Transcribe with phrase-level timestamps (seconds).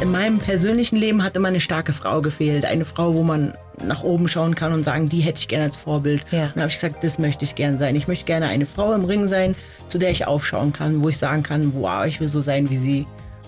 [0.00, 2.64] In meinem persönlichen Leben hat immer eine starke Frau gefehlt.
[2.64, 5.76] Eine Frau, wo man nach oben schauen kann und sagen, die hätte ich gerne als
[5.76, 6.24] Vorbild.
[6.30, 6.44] Ja.
[6.44, 7.96] Und dann habe ich gesagt, das möchte ich gerne sein.
[7.96, 9.56] Ich möchte gerne eine Frau im Ring sein,
[9.88, 12.76] zu der ich aufschauen kann, wo ich sagen kann, wow, ich will so sein wie
[12.76, 13.06] sie.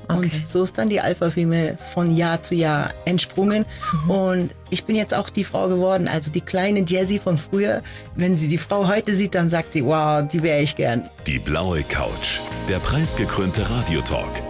[0.08, 0.16] Okay.
[0.16, 3.64] Und so ist dann die Alpha Female von Jahr zu Jahr entsprungen.
[4.08, 7.80] Und ich bin jetzt auch die Frau geworden, also die kleine Jessie von früher.
[8.16, 11.04] Wenn sie die Frau heute sieht, dann sagt sie, wow, die wäre ich gern.
[11.28, 12.40] Die blaue Couch.
[12.68, 14.49] Der preisgekrönte Radiotalk.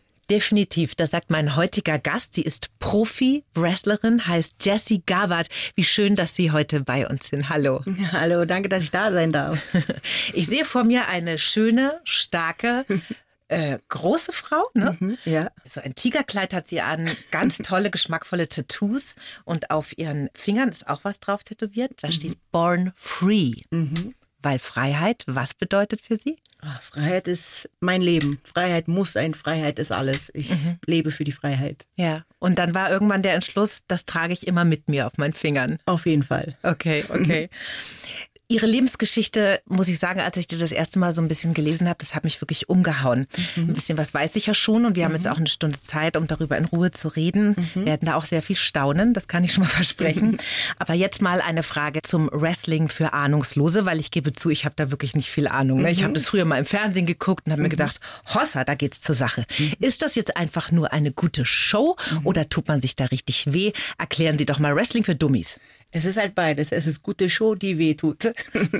[0.31, 2.35] Definitiv, das sagt mein heutiger Gast.
[2.35, 5.49] Sie ist Profi-Wrestlerin, heißt Jessie Gavard.
[5.75, 7.49] Wie schön, dass Sie heute bei uns sind.
[7.49, 7.83] Hallo.
[8.13, 9.61] Hallo, danke, dass ich da sein darf.
[10.33, 12.85] Ich sehe vor mir eine schöne, starke,
[13.49, 14.63] äh, große Frau.
[14.73, 15.17] Ne?
[15.25, 15.51] Ja.
[15.65, 20.87] So ein Tigerkleid hat sie an, ganz tolle, geschmackvolle Tattoos und auf ihren Fingern ist
[20.87, 21.91] auch was drauf tätowiert.
[22.01, 23.55] Da steht Born Free.
[24.41, 26.37] Weil Freiheit, was bedeutet für Sie?
[26.61, 28.39] Ah, Freiheit ist mein Leben.
[28.43, 30.31] Freiheit muss sein, Freiheit ist alles.
[30.35, 30.53] Ich
[30.85, 31.85] lebe für die Freiheit.
[31.95, 32.23] Ja.
[32.37, 35.79] Und dann war irgendwann der Entschluss, das trage ich immer mit mir auf meinen Fingern.
[35.85, 36.57] Auf jeden Fall.
[36.61, 37.49] Okay, okay.
[38.51, 41.87] Ihre Lebensgeschichte, muss ich sagen, als ich die das erste Mal so ein bisschen gelesen
[41.87, 43.25] habe, das hat mich wirklich umgehauen.
[43.55, 46.17] Ein bisschen was weiß ich ja schon und wir haben jetzt auch eine Stunde Zeit,
[46.17, 47.55] um darüber in Ruhe zu reden.
[47.73, 50.37] Wir werden da auch sehr viel staunen, das kann ich schon mal versprechen.
[50.79, 54.75] Aber jetzt mal eine Frage zum Wrestling für Ahnungslose, weil ich gebe zu, ich habe
[54.75, 55.83] da wirklich nicht viel Ahnung.
[55.83, 55.91] Ne?
[55.91, 58.01] Ich habe das früher mal im Fernsehen geguckt und habe mir gedacht,
[58.33, 59.45] Hossa, da geht's zur Sache.
[59.79, 63.71] Ist das jetzt einfach nur eine gute Show oder tut man sich da richtig weh?
[63.97, 65.57] Erklären Sie doch mal Wrestling für Dummies.
[65.91, 66.71] Es ist halt beides.
[66.71, 68.33] Es ist gute Show, die weh tut.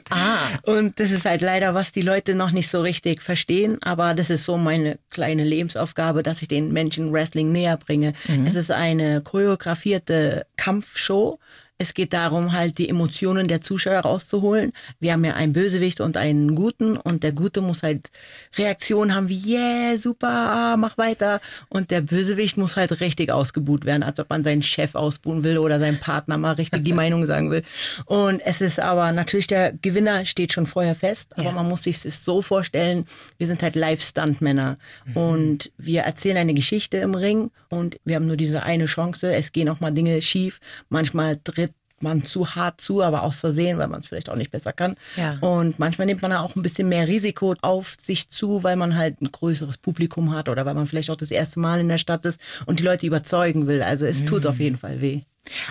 [0.10, 0.50] Ah.
[0.66, 3.78] Und das ist halt leider, was die Leute noch nicht so richtig verstehen.
[3.82, 8.14] Aber das ist so meine kleine Lebensaufgabe, dass ich den Menschen Wrestling näher bringe.
[8.46, 11.40] Es ist eine choreografierte Kampfshow.
[11.82, 14.72] Es geht darum, halt die Emotionen der Zuschauer rauszuholen.
[15.00, 18.12] Wir haben ja einen Bösewicht und einen Guten und der Gute muss halt
[18.56, 21.42] Reaktionen haben wie, yeah, super, ah, mach weiter.
[21.70, 25.58] Und der Bösewicht muss halt richtig ausgebuht werden, als ob man seinen Chef ausbuhen will
[25.58, 27.64] oder seinen Partner mal richtig die Meinung sagen will.
[28.06, 31.52] Und es ist aber natürlich, der Gewinner steht schon vorher fest, aber Ja.
[31.52, 33.08] man muss sich es so vorstellen,
[33.40, 34.78] wir sind halt Live-Stuntmänner
[35.16, 39.34] und wir erzählen eine Geschichte im Ring und wir haben nur diese eine Chance.
[39.34, 40.60] Es gehen auch mal Dinge schief.
[40.90, 41.71] Manchmal tritt
[42.04, 44.96] man zu hart zu, aber aus Versehen, weil man es vielleicht auch nicht besser kann.
[45.16, 45.38] Ja.
[45.40, 49.22] Und manchmal nimmt man auch ein bisschen mehr Risiko auf sich zu, weil man halt
[49.22, 52.26] ein größeres Publikum hat oder weil man vielleicht auch das erste Mal in der Stadt
[52.26, 53.82] ist und die Leute überzeugen will.
[53.82, 55.22] Also es tut auf jeden Fall weh.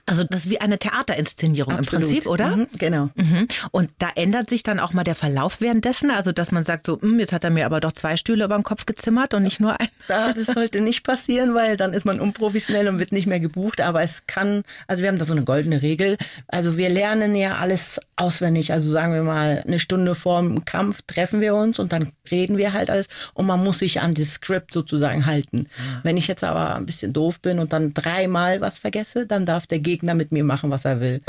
[0.07, 2.05] Also das ist wie eine Theaterinszenierung Absolut.
[2.05, 2.57] im Prinzip, oder?
[2.57, 3.11] Mhm, genau.
[3.15, 3.49] Mhm.
[3.71, 7.01] Und da ändert sich dann auch mal der Verlauf währenddessen, also dass man sagt so,
[7.01, 9.61] "Hm, jetzt hat er mir aber doch zwei Stühle über den Kopf gezimmert und nicht
[9.61, 9.89] nur ein.
[10.09, 13.81] Da, das sollte nicht passieren, weil dann ist man unprofessionell und wird nicht mehr gebucht.
[13.81, 16.17] Aber es kann, also wir haben da so eine goldene Regel.
[16.49, 18.73] Also wir lernen ja alles auswendig.
[18.73, 22.57] Also sagen wir mal, eine Stunde vor dem Kampf treffen wir uns und dann reden
[22.57, 23.09] wir halt alles.
[23.35, 25.69] Und man muss sich an das Skript sozusagen halten.
[26.03, 29.60] Wenn ich jetzt aber ein bisschen doof bin und dann dreimal was vergesse, dann darf
[29.67, 31.21] der Gegner mit mir machen, was er will.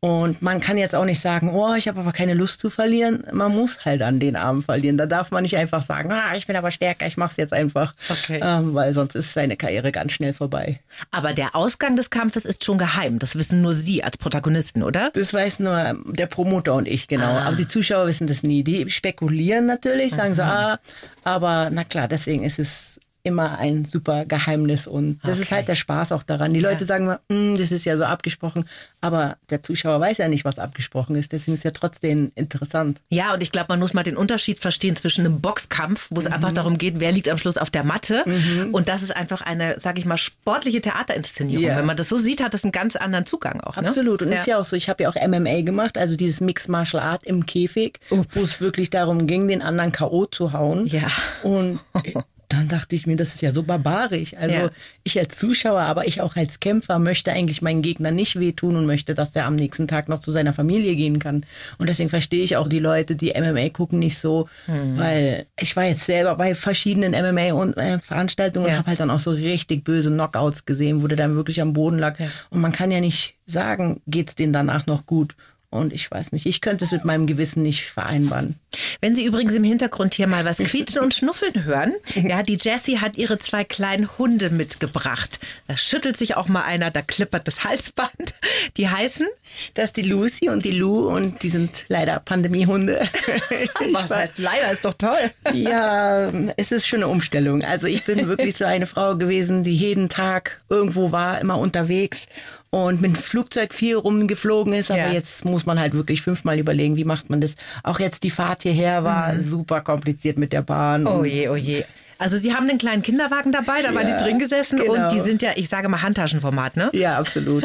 [0.00, 3.24] Und man kann jetzt auch nicht sagen, oh, ich habe aber keine Lust zu verlieren.
[3.32, 4.96] Man muss halt an den Arm verlieren.
[4.96, 7.94] Da darf man nicht einfach sagen, ah, ich bin aber stärker, ich mach's jetzt einfach.
[8.08, 8.38] Okay.
[8.40, 10.78] Ähm, weil sonst ist seine Karriere ganz schnell vorbei.
[11.10, 13.18] Aber der Ausgang des Kampfes ist schon geheim.
[13.18, 15.10] Das wissen nur Sie als Protagonisten, oder?
[15.14, 17.36] Das weiß nur der Promoter und ich, genau.
[17.38, 18.62] Aber die Zuschauer wissen das nie.
[18.62, 20.78] Die spekulieren natürlich, sagen so, ah,
[21.24, 25.54] aber na klar, deswegen ist es immer ein super Geheimnis und das ist Okay.
[25.56, 26.52] halt der Spaß auch daran.
[26.52, 28.68] Die Leute sagen mal, "Mm, das ist ja so abgesprochen,
[29.00, 31.30] aber der Zuschauer weiß ja nicht, was abgesprochen ist.
[31.32, 33.00] Deswegen ist ja trotzdem interessant.
[33.10, 36.26] Ja, und ich glaube, man muss mal den Unterschied verstehen zwischen einem Boxkampf, wo es
[36.26, 38.24] einfach darum geht, wer liegt am Schluss auf der Matte.
[38.72, 41.64] Und das ist einfach eine, sag ich mal, sportliche Theaterinszenierung.
[41.64, 41.76] Ja.
[41.76, 43.76] Wenn man das so sieht, hat das einen ganz anderen Zugang auch.
[43.76, 43.86] Ne?
[43.88, 44.22] Absolut.
[44.22, 44.38] Und ja.
[44.38, 47.24] ist ja auch so, ich habe ja auch MMA gemacht, also dieses Mixed Martial Art
[47.24, 50.26] im Käfig, wo es wirklich darum ging, den anderen K.O.
[50.26, 50.86] zu hauen.
[50.86, 51.06] Ja.
[51.42, 51.78] Und
[52.50, 54.34] dann dachte ich mir, das ist ja so barbarisch.
[54.34, 54.70] Also Ja.
[55.04, 58.86] ich als Zuschauer, aber ich auch als Kämpfer möchte eigentlich meinen Gegner nicht wehtun und
[58.86, 61.44] möchte, dass der am nächsten Tag noch zu seiner Familie gehen kann.
[61.76, 64.96] Und deswegen verstehe ich auch die Leute, die MMA gucken, nicht so, Hm.
[64.98, 68.62] weil ich war jetzt selber bei verschiedenen MMA und äh, Ja.
[68.62, 71.74] und habe halt dann auch so richtig böse Knockouts gesehen, wo der dann wirklich am
[71.74, 72.18] Boden lag.
[72.50, 75.36] Und man kann ja nicht sagen, geht's denen danach noch gut.
[75.70, 78.54] Und ich weiß nicht, ich könnte es mit meinem Gewissen nicht vereinbaren.
[79.02, 83.00] Wenn Sie übrigens im Hintergrund hier mal was quietschen und schnuffeln hören, ja, die Jessie
[83.00, 85.40] hat ihre zwei kleinen Hunde mitgebracht.
[85.66, 88.34] Da schüttelt sich auch mal einer, da klippert das Halsband.
[88.78, 89.26] Die heißen?
[89.74, 93.06] Das ist die Lucy und die Lou und die sind leider Pandemiehunde.
[93.92, 94.72] was heißt leider?
[94.72, 95.30] Ist doch toll.
[95.52, 97.62] Ja, es ist schon eine Umstellung.
[97.62, 102.28] Also ich bin wirklich so eine Frau gewesen, die jeden Tag irgendwo war, immer unterwegs
[102.70, 104.90] und mit dem Flugzeug viel rumgeflogen ist.
[104.90, 105.12] Aber ja.
[105.12, 107.54] jetzt muss man halt wirklich fünfmal überlegen, wie macht man das.
[107.82, 109.42] Auch jetzt die Fahrt hierher war mhm.
[109.42, 111.06] super kompliziert mit der Bahn.
[111.06, 111.84] Oh je, oh je.
[112.18, 115.04] Also Sie haben einen kleinen Kinderwagen dabei, da ja, waren die drin gesessen genau.
[115.04, 116.90] und die sind ja, ich sage mal, Handtaschenformat, ne?
[116.92, 117.64] Ja, absolut.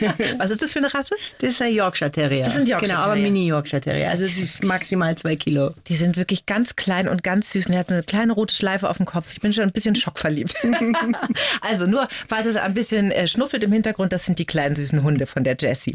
[0.38, 1.14] Was ist das für eine Rasse?
[1.38, 2.44] Das ist ein Yorkshire Terrier.
[2.44, 4.08] Das sind Yorkshire Genau, aber Mini Yorkshire Terrier.
[4.08, 5.74] Also es ist maximal zwei Kilo.
[5.88, 8.88] Die sind wirklich ganz klein und ganz süß und er hat eine kleine rote Schleife
[8.88, 9.26] auf dem Kopf.
[9.34, 10.54] Ich bin schon ein bisschen schockverliebt.
[11.60, 15.02] also nur, falls es ein bisschen äh, schnuffelt im Hintergrund, das sind die kleinen süßen
[15.02, 15.94] Hunde von der Jessie.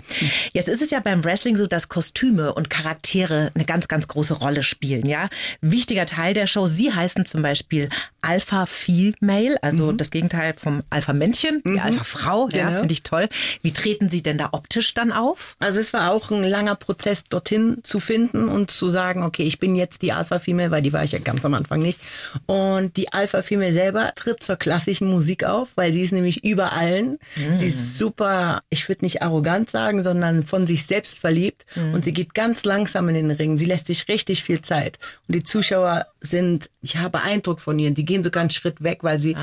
[0.54, 4.36] Jetzt ist es ja beim Wrestling so, dass Kostüme und Charaktere eine ganz, ganz große
[4.36, 5.28] Rolle spielen, ja?
[5.62, 6.68] Wichtiger Teil der Show.
[6.68, 7.90] Sie heißen zum Beispiel
[8.26, 9.98] Alpha Female, also mhm.
[9.98, 11.76] das Gegenteil vom Alpha Männchen, mhm.
[11.76, 12.72] die Alpha Frau, genau.
[12.72, 13.30] ja, finde ich toll.
[13.62, 15.56] Wie treten Sie denn da optisch dann auf?
[15.60, 19.60] Also es war auch ein langer Prozess, dorthin zu finden und zu sagen, okay, ich
[19.60, 22.00] bin jetzt die Alpha Female, weil die war ich ja ganz am Anfang nicht.
[22.48, 26.74] Und die Alpha Female selber tritt zur klassischen Musik auf, weil sie ist nämlich über
[26.74, 27.20] allen.
[27.36, 27.56] Mhm.
[27.56, 31.94] Sie ist super, ich würde nicht arrogant sagen, sondern von sich selbst verliebt mhm.
[31.94, 33.60] und sie geht ganz langsam in den Ring.
[33.60, 34.98] Sie lässt sich richtig viel Zeit.
[35.28, 39.00] Und die Zuschauer sind, ich habe Eindruck von ihr, die gehen sogar einen Schritt weg,
[39.04, 39.39] weil sie ah.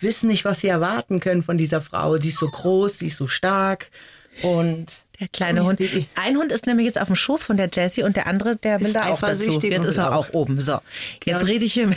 [0.00, 2.18] wissen nicht, was sie erwarten können von dieser Frau.
[2.18, 3.90] Sie ist so groß, sie ist so stark
[4.42, 4.86] und
[5.20, 5.80] der kleine Hund.
[6.16, 8.80] Ein Hund ist nämlich jetzt auf dem Schoß von der Jessie und der andere, der
[8.80, 9.60] will da auch dazu.
[9.60, 10.60] Jetzt ist er auch oben.
[10.60, 11.38] So, jetzt genau.
[11.40, 11.90] rede ich hier.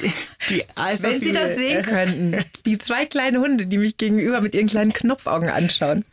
[0.00, 0.12] Die,
[0.48, 0.64] die
[0.98, 4.92] Wenn Sie das sehen könnten, die zwei kleinen Hunde, die mich gegenüber mit ihren kleinen
[4.92, 6.04] Knopfaugen anschauen.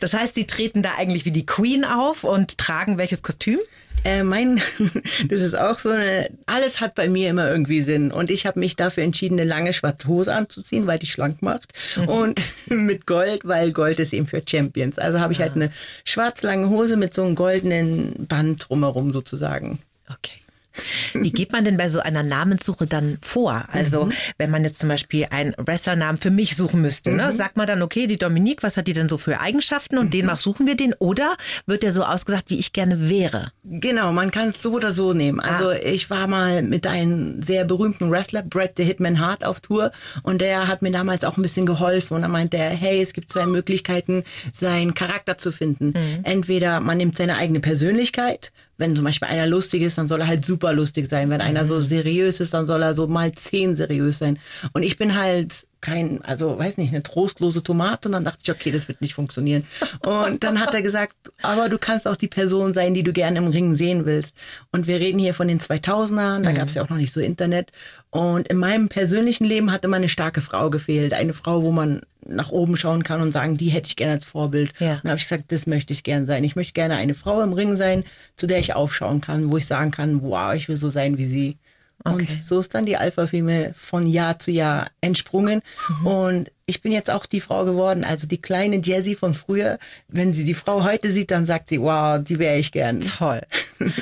[0.00, 3.58] Das heißt, sie treten da eigentlich wie die Queen auf und tragen welches Kostüm?
[4.04, 4.60] Äh, mein,
[5.28, 8.10] das ist auch so eine, alles hat bei mir immer irgendwie Sinn.
[8.12, 11.72] Und ich habe mich dafür entschieden, eine lange schwarze Hose anzuziehen, weil die schlank macht.
[11.96, 12.08] Mhm.
[12.08, 14.98] Und mit Gold, weil Gold ist eben für Champions.
[14.98, 15.54] Also habe ich halt ah.
[15.54, 15.72] halt eine
[16.04, 19.78] schwarz lange Hose mit so einem goldenen Band drumherum sozusagen.
[20.08, 20.40] Okay.
[21.14, 23.64] Wie geht man denn bei so einer Namenssuche dann vor?
[23.72, 24.12] Also, mhm.
[24.38, 27.16] wenn man jetzt zum Beispiel einen Wrestlernamen für mich suchen müsste, ne?
[27.16, 27.28] mhm.
[27.28, 27.32] ne?
[27.32, 30.10] sagt man dann, okay, die Dominique, was hat die denn so für Eigenschaften und mhm.
[30.10, 30.94] den suchen wir den?
[30.98, 31.36] Oder
[31.66, 33.52] wird der so ausgesagt, wie ich gerne wäre?
[33.64, 35.40] Genau, man kann es so oder so nehmen.
[35.40, 35.76] Also, ah.
[35.76, 39.92] ich war mal mit einem sehr berühmten Wrestler, Brett the Hitman Hart, auf Tour
[40.22, 43.12] und der hat mir damals auch ein bisschen geholfen und dann meinte er, hey, es
[43.12, 45.88] gibt zwei Möglichkeiten, seinen Charakter zu finden.
[45.88, 46.20] Mhm.
[46.22, 50.28] Entweder man nimmt seine eigene Persönlichkeit wenn zum Beispiel einer lustig ist, dann soll er
[50.28, 51.30] halt super lustig sein.
[51.30, 51.82] Wenn einer so mhm.
[51.82, 54.38] seriös ist, dann soll er so mal zehn seriös sein.
[54.72, 58.08] Und ich bin halt kein, also weiß nicht, eine trostlose Tomate.
[58.08, 59.64] Und dann dachte ich, okay, das wird nicht funktionieren.
[60.06, 63.38] Und dann hat er gesagt, aber du kannst auch die Person sein, die du gerne
[63.38, 64.34] im Ring sehen willst.
[64.70, 66.54] Und wir reden hier von den 2000ern, da mhm.
[66.54, 67.72] gab es ja auch noch nicht so Internet.
[68.10, 71.14] Und in meinem persönlichen Leben hat immer eine starke Frau gefehlt.
[71.14, 74.24] Eine Frau, wo man nach oben schauen kann und sagen, die hätte ich gerne als
[74.24, 74.72] Vorbild.
[74.78, 74.94] Ja.
[74.94, 76.44] Und dann habe ich gesagt, das möchte ich gerne sein.
[76.44, 78.04] Ich möchte gerne eine Frau im Ring sein,
[78.36, 81.26] zu der ich aufschauen kann, wo ich sagen kann, wow, ich will so sein wie
[81.26, 81.58] sie.
[82.04, 82.14] Okay.
[82.14, 85.62] Und so ist dann die Alpha-Female von Jahr zu Jahr entsprungen.
[86.00, 86.06] Mhm.
[86.06, 89.78] Und ich bin jetzt auch die Frau geworden, also die kleine Jessie von früher.
[90.06, 93.00] Wenn sie die Frau heute sieht, dann sagt sie, wow, die wäre ich gern.
[93.00, 93.40] Toll.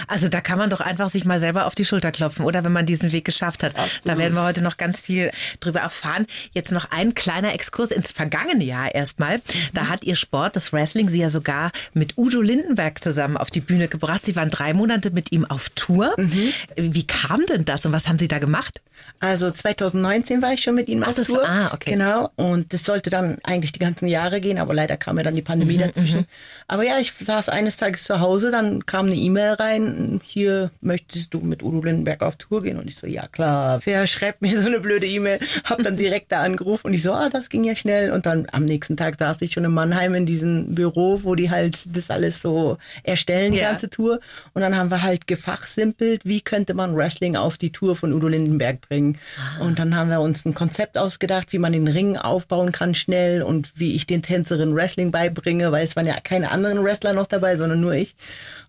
[0.08, 2.72] Also da kann man doch einfach sich mal selber auf die Schulter klopfen, oder wenn
[2.72, 3.76] man diesen Weg geschafft hat.
[3.76, 4.06] Absolut.
[4.06, 5.30] Da werden wir heute noch ganz viel
[5.60, 6.26] drüber erfahren.
[6.52, 9.42] Jetzt noch ein kleiner Exkurs ins vergangene Jahr erstmal.
[9.74, 9.88] Da mhm.
[9.90, 13.88] hat ihr Sport, das Wrestling, sie ja sogar mit Udo Lindenberg zusammen auf die Bühne
[13.88, 14.24] gebracht.
[14.24, 16.14] Sie waren drei Monate mit ihm auf Tour.
[16.16, 16.54] Mhm.
[16.76, 18.80] Wie kam denn das und was haben Sie da gemacht?
[19.18, 21.48] Also 2019 war ich schon mit ihm Ach, auf das, Tour.
[21.48, 21.92] Ah, okay.
[21.92, 22.30] Genau.
[22.36, 25.42] Und das sollte dann eigentlich die ganzen Jahre gehen, aber leider kam ja dann die
[25.42, 26.20] Pandemie mhm, dazwischen.
[26.20, 26.26] Mhm.
[26.68, 31.32] Aber ja, ich saß eines Tages zu Hause, dann kam eine E-Mail rein, hier möchtest
[31.32, 32.78] du mit Udo Lindenberg auf Tour gehen?
[32.78, 35.38] Und ich so, ja klar, wer schreibt mir so eine blöde E-Mail?
[35.64, 38.12] Hab dann direkt da angerufen und ich so, ah, das ging ja schnell.
[38.12, 41.50] Und dann am nächsten Tag saß ich schon in Mannheim in diesem Büro, wo die
[41.50, 43.70] halt das alles so erstellen, die ja.
[43.70, 44.20] ganze Tour.
[44.52, 48.28] Und dann haben wir halt gefachsimpelt, wie könnte man Wrestling auf die Tour von Udo
[48.28, 49.18] Lindenberg bringen.
[49.38, 49.64] Ah.
[49.64, 53.42] Und dann haben wir uns ein Konzept ausgedacht, wie man den Ring aufbauen kann schnell
[53.42, 57.26] und wie ich den Tänzerinnen Wrestling beibringe, weil es waren ja keine anderen Wrestler noch
[57.26, 58.14] dabei, sondern nur ich.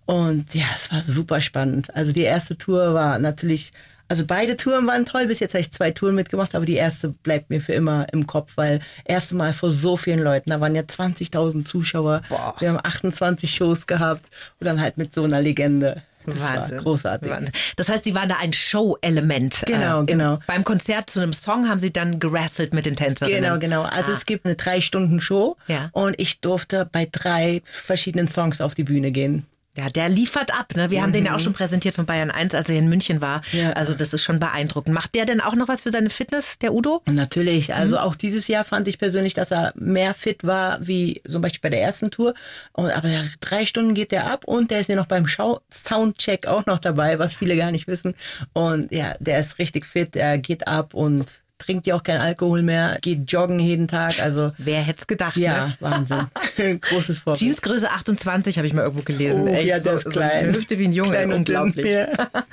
[0.05, 1.93] Und ja, es war super spannend.
[1.93, 3.73] Also die erste Tour war natürlich,
[4.07, 5.27] also beide Touren waren toll.
[5.27, 8.25] Bis jetzt habe ich zwei Touren mitgemacht, aber die erste bleibt mir für immer im
[8.25, 12.21] Kopf, weil erste Mal vor so vielen Leuten, da waren ja 20.000 Zuschauer.
[12.29, 12.55] Boah.
[12.59, 14.25] Wir haben 28 Shows gehabt
[14.59, 16.03] und dann halt mit so einer Legende.
[16.27, 16.77] Das Wahnsinn.
[16.79, 17.31] großartig.
[17.31, 17.53] Wahnsinn.
[17.75, 19.63] Das heißt, Sie waren da ein Show-Element.
[19.65, 20.39] Genau, äh, genau.
[20.45, 23.43] Beim Konzert zu einem Song haben Sie dann gerasselt mit den Tänzerinnen.
[23.43, 23.81] Genau, genau.
[23.83, 24.15] Also ah.
[24.15, 25.89] es gibt eine drei Stunden Show ja.
[25.93, 29.45] und ich durfte bei drei verschiedenen Songs auf die Bühne gehen.
[29.77, 30.75] Ja, der liefert ab.
[30.75, 30.89] Ne?
[30.89, 33.43] Wir haben den ja auch schon präsentiert von Bayern 1, als er in München war.
[33.51, 33.73] Ja.
[33.73, 34.95] Also das ist schon beeindruckend.
[34.95, 37.03] Macht der denn auch noch was für seine Fitness, der Udo?
[37.05, 37.75] Natürlich.
[37.75, 41.61] Also auch dieses Jahr fand ich persönlich, dass er mehr fit war wie zum Beispiel
[41.61, 42.33] bei der ersten Tour.
[42.73, 46.47] Und, aber drei Stunden geht der ab und der ist ja noch beim Schau Soundcheck
[46.47, 48.15] auch noch dabei, was viele gar nicht wissen.
[48.53, 52.61] Und ja, der ist richtig fit, er geht ab und trinkt ja auch kein Alkohol
[52.61, 54.21] mehr, geht joggen jeden Tag.
[54.21, 55.35] Also Wer hätte es gedacht?
[55.37, 55.77] ja, Ne?
[55.79, 56.27] Wahnsinn.
[56.81, 57.41] Großes Vorbild.
[57.41, 59.43] Jeansgröße 28 habe ich mal irgendwo gelesen.
[59.47, 60.29] Oh, Echt, ja, der ist so, klein.
[60.31, 61.85] So eine Hüfte wie ein Junge, Klein unglaublich.
[61.85, 62.07] ja.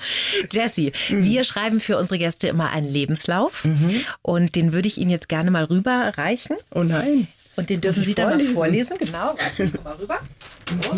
[0.52, 4.00] Jessie, wir schreiben für unsere Gäste immer einen Lebenslauf Mhm.
[4.22, 6.56] und den würde ich Ihnen jetzt gerne mal rüberreichen.
[6.74, 7.28] Oh nein.
[7.56, 8.52] Und den dürfen Sie dann vorlesen?
[8.54, 8.96] mal vorlesen.
[8.98, 10.18] Genau, Warte, mal rüber.
[10.82, 10.96] So.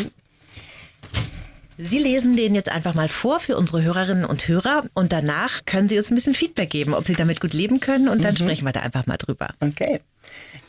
[1.78, 5.88] Sie lesen den jetzt einfach mal vor für unsere Hörerinnen und Hörer und danach können
[5.88, 8.38] Sie uns ein bisschen Feedback geben, ob Sie damit gut leben können und dann Mhm.
[8.38, 9.48] sprechen wir da einfach mal drüber.
[9.60, 10.00] Okay.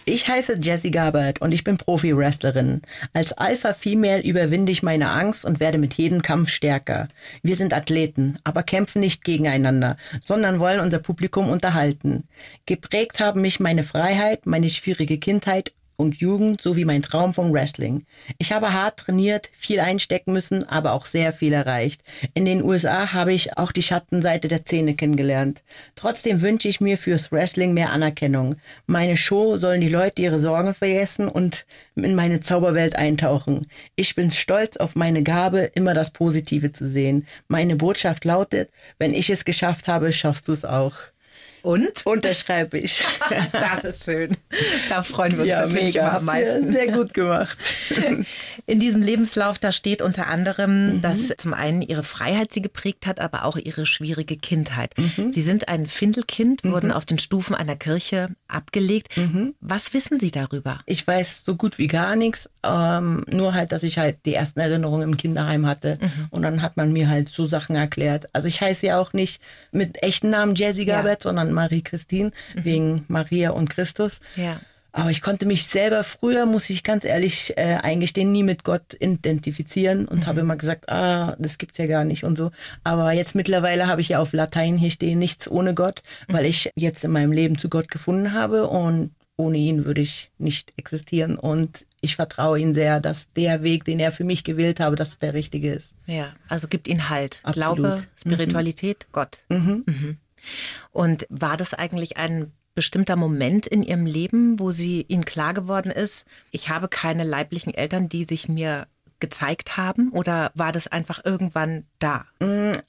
[0.06, 2.82] Ich heiße Jessie Gabert und ich bin Profi-Wrestlerin.
[3.14, 7.08] Als Alpha-Female überwinde ich meine Angst und werde mit jedem Kampf stärker.
[7.42, 12.24] Wir sind Athleten, aber kämpfen nicht gegeneinander, sondern wollen unser Publikum unterhalten.
[12.66, 18.06] Geprägt haben mich meine Freiheit, meine schwierige Kindheit und Jugend sowie mein Traum vom Wrestling.
[18.38, 22.02] Ich habe hart trainiert, viel einstecken müssen, aber auch sehr viel erreicht.
[22.36, 25.64] In den USA habe ich auch die Schattenseite der Szene kennengelernt.
[25.96, 28.58] Trotzdem wünsche ich mir fürs Wrestling mehr Anerkennung.
[28.86, 33.68] Meine Show sollen die Leute ihre Sorgen vergessen und in meine Zauberwelt eintauchen.
[33.96, 37.26] Ich bin stolz auf meine Gabe, immer das Positive zu sehen.
[37.48, 40.94] Meine Botschaft lautet, wenn ich es geschafft habe, schaffst du es auch.
[41.68, 42.06] Und?
[42.06, 43.04] Unterschreibe ich.
[43.52, 44.38] Das ist schön.
[44.90, 46.16] Da freuen wir uns ja, mega.
[46.16, 46.66] am meisten.
[46.66, 47.58] ihr sehr gut gemacht.
[48.66, 51.02] In diesem Lebenslauf, da steht unter anderem, Mhm.
[51.02, 54.94] dass zum einen ihre Freiheit sie geprägt hat, aber auch ihre schwierige Kindheit.
[54.98, 55.32] Mhm.
[55.34, 59.16] Sie sind ein Findelkind, wurden auf den Stufen einer Kirche abgelegt.
[59.18, 59.54] Mhm.
[59.60, 60.80] Was wissen Sie darüber?
[60.86, 64.60] Ich weiß so gut wie gar nichts, ähm, nur halt, dass ich halt die ersten
[64.60, 68.28] Erinnerungen im Kinderheim hatte und dann hat man mir halt so Sachen erklärt.
[68.34, 70.98] Also ich heiße ja auch nicht mit echten Namen Jessie Ja.
[70.98, 74.22] Gabert, sondern Marie-Christine wegen Maria und Christus.
[74.36, 74.60] Ja.
[74.92, 78.96] Aber ich konnte mich selber früher, muss ich ganz ehrlich äh, eingestehen, nie mit Gott
[79.00, 82.50] identifizieren und habe immer gesagt, ah, das gibt's ja gar nicht und so.
[82.84, 86.72] Aber jetzt mittlerweile habe ich ja auf Latein hier stehen, nichts ohne Gott, weil ich
[86.76, 91.38] jetzt in meinem Leben zu Gott gefunden habe und ohne ihn würde ich nicht existieren
[91.38, 95.20] und ich vertraue ihm sehr, dass der Weg, den er für mich gewählt habe, dass
[95.20, 95.94] der richtige ist.
[96.08, 97.42] Ja, also gibt ihnen Halt.
[97.44, 97.78] Absolut.
[97.78, 99.40] Glaube, Spiritualität, Gott.
[99.50, 100.18] Mhm.
[100.92, 105.92] Und war das eigentlich ein bestimmter Moment in ihrem Leben, wo sie ihnen klar geworden
[105.92, 108.88] ist, ich habe keine leiblichen Eltern, die sich mir
[109.20, 110.12] gezeigt haben?
[110.12, 112.26] Oder war das einfach irgendwann da?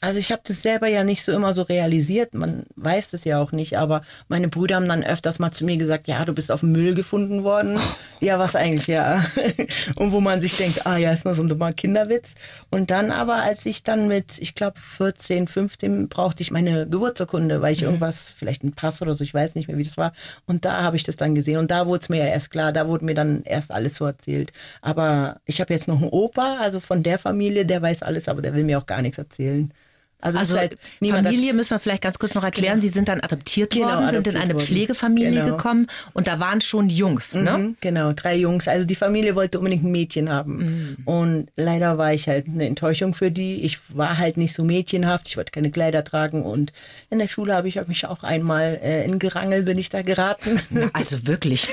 [0.00, 2.34] Also ich habe das selber ja nicht so immer so realisiert.
[2.34, 3.78] Man weiß das ja auch nicht.
[3.78, 6.72] Aber meine Brüder haben dann öfters mal zu mir gesagt, ja, du bist auf dem
[6.72, 7.78] Müll gefunden worden.
[8.20, 9.24] Ja, was eigentlich, ja.
[9.96, 12.34] Und wo man sich denkt, ah ja, ist nur so ein dummer Kinderwitz.
[12.70, 17.62] Und dann aber, als ich dann mit, ich glaube 14, 15, brauchte ich meine Geburtsurkunde,
[17.62, 20.12] weil ich irgendwas, vielleicht ein Pass oder so, ich weiß nicht mehr, wie das war.
[20.46, 21.58] Und da habe ich das dann gesehen.
[21.58, 24.04] Und da wurde es mir ja erst klar, da wurde mir dann erst alles so
[24.04, 24.52] erzählt.
[24.82, 28.42] Aber ich habe jetzt noch einen Opa, also von der Familie, der weiß alles, aber
[28.42, 29.72] der will mir auch gar nichts erzählen.
[30.20, 32.80] Also, Also halt Familie müssen wir vielleicht ganz kurz noch erklären.
[32.80, 34.66] Sie sind dann adoptiert Genau, worden, sind in adoptiert eine worden.
[34.66, 35.56] Pflegefamilie Genau.
[35.56, 37.56] gekommen und da waren schon Jungs, ne?
[37.58, 38.66] Mhm, Genau, drei Jungs.
[38.66, 40.56] Also die Familie wollte unbedingt ein Mädchen haben.
[40.58, 40.96] Mhm.
[41.04, 43.62] Und leider war ich halt eine Enttäuschung für die.
[43.62, 45.28] Ich war halt nicht so mädchenhaft.
[45.28, 46.42] Ich wollte keine Kleider tragen.
[46.42, 46.72] Und
[47.10, 50.60] in der Schule habe ich mich auch einmal äh, in Gerangel bin ich da geraten.
[50.70, 51.68] Na, Also wirklich.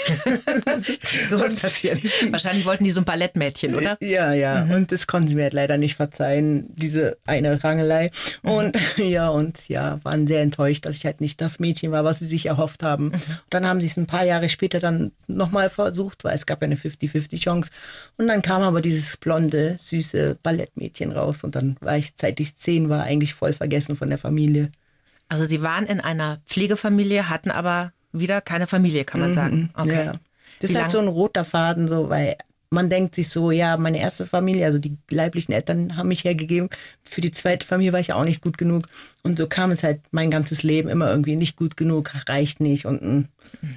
[1.30, 2.00] Sowas passiert.
[2.32, 3.98] Wahrscheinlich wollten die so ein Ballettmädchen, oder?
[4.02, 4.64] Ja, ja.
[4.64, 8.12] Und das konnten sie mir halt leider nicht verzeihen, diese eine Rangelei.
[8.44, 12.20] Und ja, und ja, waren sehr enttäuscht, dass ich halt nicht das Mädchen war, was
[12.20, 13.12] sie sich erhofft haben.
[13.12, 16.62] Und dann haben sie es ein paar Jahre später dann nochmal versucht, weil es gab
[16.62, 17.72] ja eine 50-50 Chance.
[18.18, 21.44] Und dann kam aber dieses blonde, süße Ballettmädchen raus.
[21.44, 24.72] Und dann war ich, seit ich zehn war, eigentlich voll vergessen von der Familie.
[25.30, 29.70] Also sie waren in einer Pflegefamilie, hatten aber wieder keine Familie, kann man sagen.
[29.74, 30.04] Okay.
[30.04, 30.06] Mhm.
[30.06, 30.12] Ja.
[30.60, 32.36] Das Wie ist halt so ein roter Faden, so, weil
[32.76, 36.70] man denkt sich so, ja, meine erste Familie, also die leiblichen Eltern haben mich hergegeben.
[37.04, 38.88] Für die zweite Familie war ich auch nicht gut genug.
[39.24, 42.86] Und so kam es halt mein ganzes Leben immer irgendwie nicht gut genug, reicht nicht.
[42.86, 43.26] Und mm.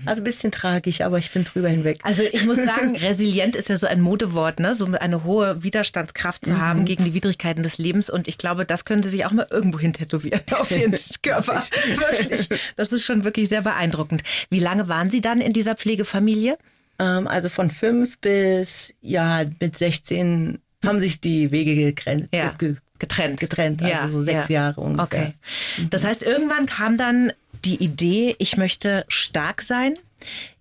[0.04, 2.00] also ein bisschen tragisch, aber ich bin drüber hinweg.
[2.02, 4.74] Also ich muss sagen, resilient ist ja so ein Modewort, ne?
[4.74, 6.60] so eine hohe Widerstandskraft zu Mhm.
[6.60, 8.10] haben gegen die Widrigkeiten des Lebens.
[8.10, 11.62] Und ich glaube, das können Sie sich auch mal irgendwo hin tätowieren auf Ihren Körper.
[11.96, 12.48] wirklich.
[12.76, 14.22] Das ist schon wirklich sehr beeindruckend.
[14.50, 16.58] Wie lange waren Sie dann in dieser Pflegefamilie?
[16.98, 22.34] Ähm, also von fünf bis, ja, mit 16 haben sich die Wege gegrenzt.
[22.34, 22.54] Ja.
[22.58, 23.38] Ge Getrennt.
[23.38, 25.32] Getrennt, also so sechs Jahre ungefähr.
[25.76, 25.86] Okay.
[25.90, 27.32] Das heißt, irgendwann kam dann
[27.64, 29.94] die Idee, ich möchte stark sein,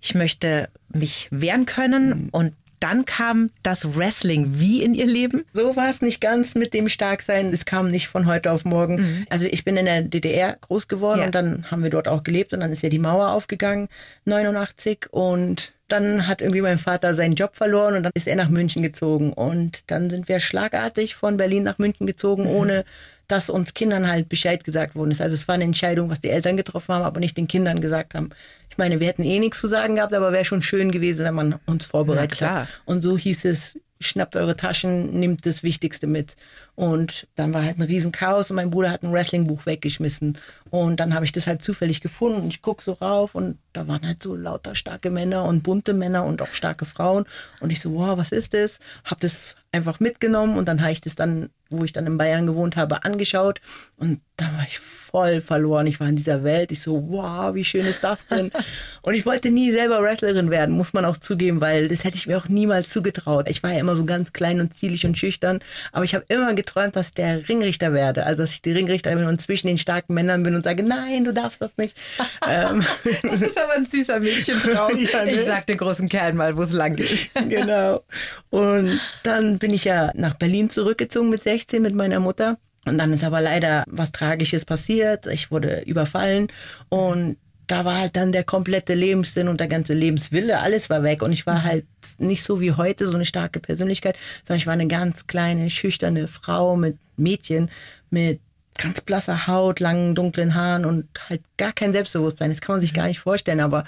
[0.01, 2.29] ich möchte mich wehren können Mhm.
[2.31, 5.45] und dann kam das Wrestling wie in ihr Leben?
[5.53, 7.51] So war es nicht ganz mit dem Starksein.
[7.53, 8.95] Es kam nicht von heute auf morgen.
[8.97, 9.25] Mhm.
[9.29, 11.25] Also ich bin in der DDR groß geworden ja.
[11.25, 13.87] und dann haben wir dort auch gelebt und dann ist ja die Mauer aufgegangen,
[14.25, 18.49] 89 und dann hat irgendwie mein Vater seinen Job verloren und dann ist er nach
[18.49, 22.49] München gezogen und dann sind wir schlagartig von Berlin nach München gezogen, mhm.
[22.49, 22.85] ohne
[23.27, 25.21] dass uns Kindern halt Bescheid gesagt worden ist.
[25.21, 28.13] Also es war eine Entscheidung, was die Eltern getroffen haben, aber nicht den Kindern gesagt
[28.13, 28.29] haben.
[28.77, 31.33] Ich meine, wir hätten eh nichts zu sagen gehabt, aber wäre schon schön gewesen, wenn
[31.33, 32.67] man uns vorbereitet hat.
[32.85, 36.35] Und so hieß es, schnappt eure Taschen, nimmt das Wichtigste mit.
[36.75, 40.37] Und dann war halt ein Riesenchaos und mein Bruder hat ein Wrestling-Buch weggeschmissen.
[40.69, 43.87] Und dann habe ich das halt zufällig gefunden und ich gucke so rauf und da
[43.87, 47.25] waren halt so lauter starke Männer und bunte Männer und auch starke Frauen.
[47.59, 48.77] Und ich so, wow, was ist das?
[49.05, 52.45] Hab das einfach mitgenommen und dann habe ich das dann, wo ich dann in Bayern
[52.45, 53.59] gewohnt habe, angeschaut
[53.95, 55.87] und da war ich voll verloren.
[55.87, 56.71] Ich war in dieser Welt.
[56.71, 58.51] Ich so, wow, wie schön ist das denn?
[59.01, 62.27] und ich wollte nie selber Wrestlerin werden, muss man auch zugeben, weil das hätte ich
[62.27, 63.49] mir auch niemals zugetraut.
[63.49, 65.59] Ich war ja immer so ganz klein und zielig und schüchtern,
[65.91, 68.25] aber ich habe immer geträumt, dass ich der Ringrichter werde.
[68.25, 71.23] Also, dass ich die Ringrichterin bin und zwischen den starken Männern bin und sage, nein,
[71.23, 71.97] du darfst das nicht.
[72.47, 72.83] ähm,
[73.23, 74.97] das ist aber ein süßer Mädchentraum.
[75.11, 75.31] ja, ne?
[75.31, 77.31] Ich sag den großen Kerl mal, wo es lang geht.
[77.49, 78.03] genau.
[78.49, 82.57] Und dann bin ich ja nach Berlin zurückgezogen mit 16 mit meiner Mutter.
[82.89, 85.27] Und dann ist aber leider was Tragisches passiert.
[85.27, 86.47] Ich wurde überfallen
[86.89, 91.21] und da war halt dann der komplette Lebenssinn und der ganze Lebenswille, alles war weg.
[91.21, 91.85] Und ich war halt
[92.17, 94.15] nicht so wie heute so eine starke Persönlichkeit,
[94.45, 97.69] sondern ich war eine ganz kleine, schüchterne Frau mit Mädchen,
[98.09, 98.39] mit
[98.77, 102.51] ganz blasser Haut, langen, dunklen Haaren und halt gar kein Selbstbewusstsein.
[102.51, 103.83] Das kann man sich gar nicht vorstellen, aber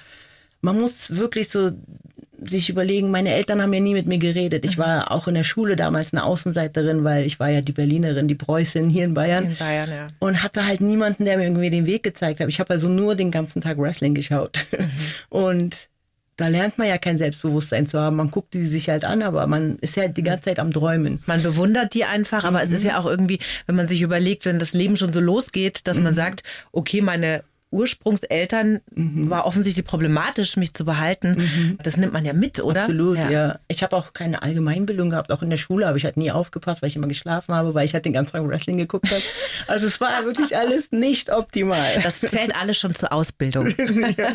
[0.62, 1.72] man muss wirklich so
[2.48, 4.66] sich überlegen, meine Eltern haben ja nie mit mir geredet.
[4.66, 4.82] Ich mhm.
[4.82, 8.36] war auch in der Schule damals eine Außenseiterin, weil ich war ja die Berlinerin, die
[8.36, 9.46] Preußin hier in Bayern.
[9.46, 10.08] In Bayern, ja.
[10.20, 12.50] Und hatte halt niemanden, der mir irgendwie den Weg gezeigt hat.
[12.50, 14.66] Ich habe also nur den ganzen Tag Wrestling geschaut.
[14.72, 14.90] Mhm.
[15.30, 15.90] Und
[16.40, 18.16] da lernt man ja kein Selbstbewusstsein zu haben.
[18.16, 20.72] Man guckt die sich halt an, aber man ist ja halt die ganze Zeit am
[20.72, 21.22] Träumen.
[21.26, 22.64] Man bewundert die einfach, aber mhm.
[22.64, 25.86] es ist ja auch irgendwie, wenn man sich überlegt, wenn das Leben schon so losgeht,
[25.86, 26.04] dass mhm.
[26.06, 29.30] man sagt, okay, meine Ursprungseltern mhm.
[29.30, 31.36] war offensichtlich problematisch, mich zu behalten.
[31.38, 31.78] Mhm.
[31.84, 32.82] Das nimmt man ja mit, oder?
[32.82, 33.30] Absolut, ja.
[33.30, 33.60] ja.
[33.68, 36.82] Ich habe auch keine Allgemeinbildung gehabt, auch in der Schule habe ich halt nie aufgepasst,
[36.82, 39.22] weil ich immer geschlafen habe, weil ich halt den ganzen Tag Wrestling geguckt habe.
[39.68, 42.00] Also es war wirklich alles nicht optimal.
[42.02, 43.68] Das zählt alles schon zur Ausbildung.
[44.18, 44.34] ja.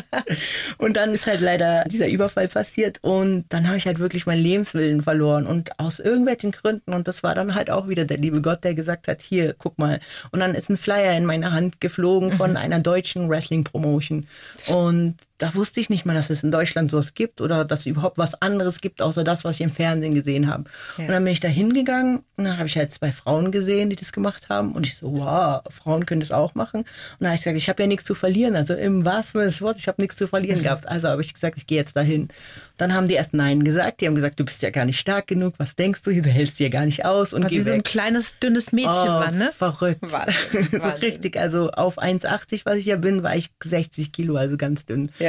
[0.77, 4.41] Und dann ist halt leider dieser Überfall passiert und dann habe ich halt wirklich meinen
[4.41, 8.41] Lebenswillen verloren und aus irgendwelchen Gründen und das war dann halt auch wieder der liebe
[8.41, 9.99] Gott, der gesagt hat, hier, guck mal.
[10.31, 12.57] Und dann ist ein Flyer in meine Hand geflogen von mhm.
[12.57, 14.27] einer deutschen Wrestling Promotion.
[14.67, 17.85] Und da wusste ich nicht mal, dass es in Deutschland sowas gibt oder dass es
[17.87, 20.65] überhaupt was anderes gibt, außer das, was ich im Fernsehen gesehen habe.
[20.97, 21.05] Ja.
[21.05, 23.97] Und dann bin ich da hingegangen und dann habe ich halt zwei Frauen gesehen, die
[23.97, 24.71] das gemacht haben.
[24.71, 26.81] Und ich so, wow, Frauen können das auch machen.
[26.81, 26.87] Und
[27.19, 28.55] dann habe ich gesagt, ich habe ja nichts zu verlieren.
[28.55, 30.63] Also im wahrsten Sinne des Wortes, ich habe nichts zu verlieren mhm.
[30.63, 30.87] gehabt.
[30.87, 32.29] Also habe ich gesagt, ich gehe jetzt dahin.
[32.77, 34.01] Dann haben die erst Nein gesagt.
[34.01, 35.55] Die haben gesagt, du bist ja gar nicht stark genug.
[35.57, 36.11] Was denkst du?
[36.13, 37.33] Du hältst dir gar nicht aus.
[37.33, 39.51] Und Was geh so ein kleines, dünnes Mädchen oh, war, ne?
[39.55, 40.01] Verrückt.
[40.01, 40.79] Wahnsinn, Wahnsinn.
[40.79, 41.37] so richtig.
[41.37, 45.11] Also auf 1,80, was ich ja bin, war ich 60 Kilo, also ganz dünn.
[45.19, 45.24] Ja.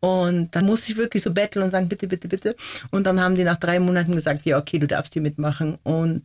[0.00, 2.56] Und dann musste ich wirklich so betteln und sagen, bitte, bitte, bitte.
[2.90, 5.78] Und dann haben die nach drei Monaten gesagt, ja, okay, du darfst hier mitmachen.
[5.82, 6.24] Und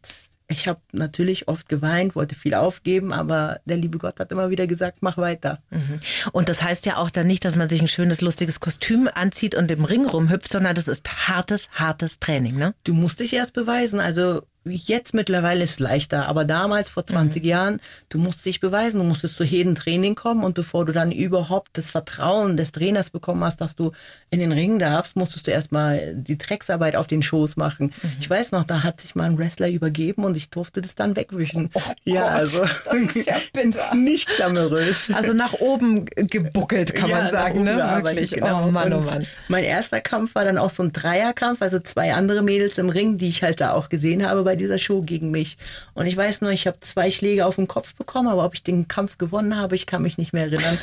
[0.51, 4.67] ich habe natürlich oft geweint, wollte viel aufgeben, aber der liebe Gott hat immer wieder
[4.67, 5.59] gesagt, mach weiter.
[5.69, 5.99] Mhm.
[6.33, 9.55] Und das heißt ja auch dann nicht, dass man sich ein schönes, lustiges Kostüm anzieht
[9.55, 12.73] und im Ring rumhüpft, sondern das ist hartes, hartes Training, ne?
[12.83, 13.99] Du musst dich erst beweisen.
[13.99, 17.49] Also Jetzt mittlerweile ist es leichter, aber damals vor 20 mhm.
[17.49, 21.11] Jahren, du musst dich beweisen, du musstest zu jedem Training kommen und bevor du dann
[21.11, 23.91] überhaupt das Vertrauen des Trainers bekommen hast, dass du
[24.29, 27.91] in den Ring darfst, musstest du erstmal die Drecksarbeit auf den Schoß machen.
[28.03, 28.11] Mhm.
[28.19, 31.15] Ich weiß noch, da hat sich mal ein Wrestler übergeben und ich durfte das dann
[31.15, 31.71] wegwischen.
[31.73, 33.95] Oh ja, Gott, also das ist ja bitter.
[33.95, 35.09] nicht glamourös.
[35.11, 37.77] Also nach oben gebuckelt, kann ja, man sagen, ne?
[38.03, 38.31] Wirklich.
[38.31, 38.67] Genau.
[38.67, 39.25] Oh Mann, oh Mann.
[39.47, 43.17] Mein erster Kampf war dann auch so ein Dreierkampf, also zwei andere Mädels im Ring,
[43.17, 45.57] die ich halt da auch gesehen habe bei dieser Show gegen mich.
[45.93, 48.63] Und ich weiß nur, ich habe zwei Schläge auf den Kopf bekommen, aber ob ich
[48.63, 50.77] den Kampf gewonnen habe, ich kann mich nicht mehr erinnern.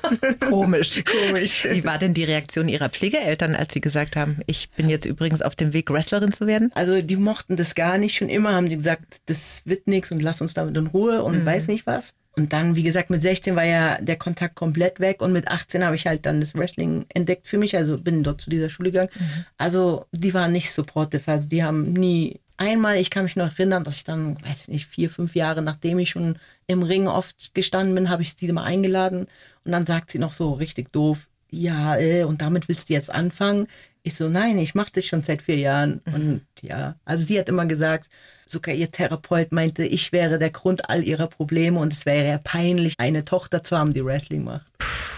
[0.40, 1.04] Komisch.
[1.04, 1.68] Komisch.
[1.70, 5.40] Wie war denn die Reaktion Ihrer Pflegeeltern, als Sie gesagt haben, ich bin jetzt übrigens
[5.40, 6.70] auf dem Weg, Wrestlerin zu werden?
[6.74, 8.16] Also die mochten das gar nicht.
[8.16, 11.42] Schon immer haben die gesagt, das wird nichts und lass uns damit in Ruhe und
[11.42, 11.46] mhm.
[11.46, 12.14] weiß nicht was.
[12.34, 15.84] Und dann, wie gesagt, mit 16 war ja der Kontakt komplett weg und mit 18
[15.84, 18.90] habe ich halt dann das Wrestling entdeckt für mich, also bin dort zu dieser Schule
[18.90, 19.10] gegangen.
[19.14, 19.44] Mhm.
[19.58, 23.84] Also die waren nicht supportive, also die haben nie einmal, ich kann mich noch erinnern,
[23.84, 27.54] dass ich dann, weiß ich nicht, vier, fünf Jahre nachdem ich schon im Ring oft
[27.54, 29.26] gestanden bin, habe ich sie mal eingeladen
[29.64, 33.10] und dann sagt sie noch so richtig doof, ja, äh, und damit willst du jetzt
[33.10, 33.68] anfangen?
[34.02, 36.00] Ich so, nein, ich mache das schon seit vier Jahren.
[36.06, 36.14] Mhm.
[36.14, 38.08] Und ja, also sie hat immer gesagt,
[38.46, 42.38] sogar ihr Therapeut meinte, ich wäre der Grund all ihrer Probleme und es wäre ja
[42.38, 44.71] peinlich, eine Tochter zu haben, die Wrestling macht.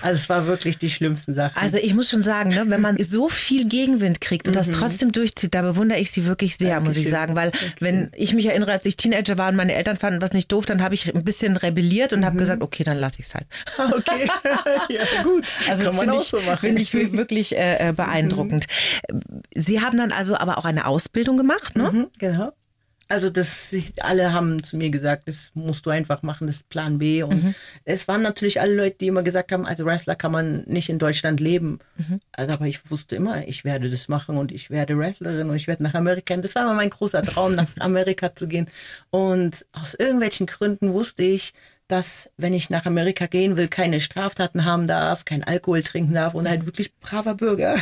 [0.05, 1.61] Also es war wirklich die schlimmsten Sachen.
[1.61, 4.73] Also ich muss schon sagen, ne, wenn man so viel Gegenwind kriegt und das Mhm.
[4.75, 7.11] trotzdem durchzieht, da bewundere ich sie wirklich sehr, muss ich Dankeschön.
[7.11, 7.37] sagen.
[7.37, 10.53] Weil wenn ich mich erinnere, als ich Teenager war und meine Eltern fanden was nicht
[10.53, 12.25] doof, dann habe ich ein bisschen rebelliert und Mhm.
[12.27, 13.47] habe gesagt, okay, dann lasse ich es halt.
[13.79, 14.29] okay,
[14.91, 15.45] ja gut.
[15.71, 16.59] Also das Kann man finde auch ich, so machen.
[16.61, 18.67] finde ich wirklich äh, äh, beeindruckend.
[19.55, 21.91] Sie haben dann also aber auch eine Ausbildung gemacht, ne?
[21.93, 22.53] Mhm, genau.
[23.09, 26.99] Also das, alle haben zu mir gesagt, das musst du einfach machen, das ist Plan
[26.99, 27.23] B.
[27.23, 27.55] Und Mhm.
[27.85, 30.99] es waren natürlich alle Leute, die immer gesagt haben, als Wrestler kann man nicht in
[30.99, 31.81] Deutschland leben.
[31.97, 32.21] Mhm.
[32.33, 35.67] Also aber ich wusste immer, ich werde das machen und ich werde Wrestlerin und ich
[35.67, 36.35] werde nach Amerika.
[36.37, 38.69] Das war immer mein großer Traum, nach Amerika zu gehen.
[39.11, 41.53] Und aus irgendwelchen Gründen wusste ich,
[41.95, 46.35] dass wenn ich nach Amerika gehen will, keine Straftaten haben darf, kein Alkohol trinken darf
[46.35, 47.77] und halt wirklich braver Bürger.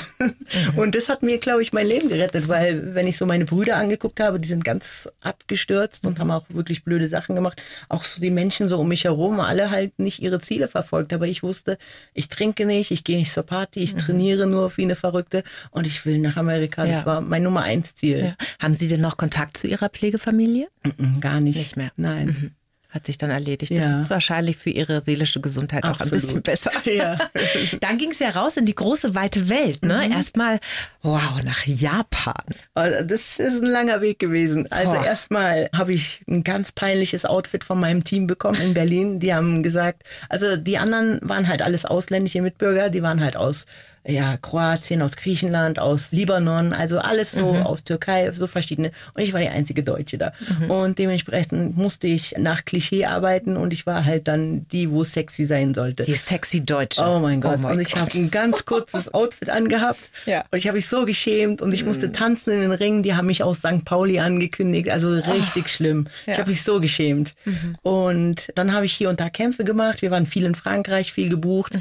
[0.76, 3.76] Und das hat mir, glaube ich, mein Leben gerettet, weil wenn ich so meine Brüder
[3.76, 7.62] angeguckt habe, die sind ganz abgestürzt und haben auch wirklich blöde Sachen gemacht.
[7.88, 11.12] Auch so die Menschen so um mich herum, alle halt nicht ihre Ziele verfolgt.
[11.14, 11.78] Aber ich wusste,
[12.12, 15.86] ich trinke nicht, ich gehe nicht zur Party, ich trainiere nur wie eine Verrückte und
[15.86, 16.84] ich will nach Amerika.
[16.84, 17.06] Das Ja.
[17.06, 18.18] war mein Nummer eins Ziel.
[18.26, 18.46] Ja.
[18.60, 20.68] Haben Sie denn noch Kontakt zu Ihrer Pflegefamilie?
[20.98, 21.56] Mhm, Gar nicht.
[21.56, 21.92] Nicht mehr.
[21.96, 22.54] Nein.
[22.92, 23.72] Hat sich dann erledigt.
[23.72, 23.78] Ja.
[23.80, 26.20] Das ist wahrscheinlich für Ihre seelische Gesundheit auch ein Absolut.
[26.20, 26.70] bisschen besser.
[26.84, 27.16] Ja.
[27.80, 29.82] Dann ging es ja raus in die große weite Welt.
[29.82, 30.10] Ne?
[30.10, 30.58] Erstmal,
[31.00, 32.44] wow, nach Japan.
[32.74, 34.70] Also Das ist ein langer Weg gewesen.
[34.70, 35.06] Also Boah.
[35.06, 39.20] erstmal habe ich ein ganz peinliches Outfit von meinem Team bekommen in Berlin.
[39.20, 43.64] Die haben gesagt, also die anderen waren halt alles ausländische Mitbürger, die waren halt aus
[44.04, 48.90] ja, Kroatien, aus Griechenland, aus Libanon, also alles so aus Türkei, so verschiedene.
[49.14, 50.32] Und ich war die einzige Deutsche da.
[50.68, 55.46] Und dementsprechend musste ich nach Klischee arbeiten und ich war halt dann die, wo sexy
[55.46, 56.02] sein sollte.
[56.02, 57.00] Die sexy Deutsche.
[57.02, 57.60] Oh mein Gott.
[57.60, 60.10] mein und ich habe ein ganz kurzes Outfit angehabt.
[60.26, 60.44] Ja.
[60.50, 63.04] Und ich habe mich so geschämt und ich musste tanzen in den Ringen.
[63.04, 63.84] Die haben mich aus St.
[63.84, 64.90] Pauli angekündigt.
[64.90, 66.08] Also richtig schlimm.
[66.26, 67.34] Ich habe mich so geschämt.
[67.82, 70.02] Und dann habe ich hier und da Kämpfe gemacht.
[70.02, 71.78] Wir waren viel in Frankreich, viel gebucht.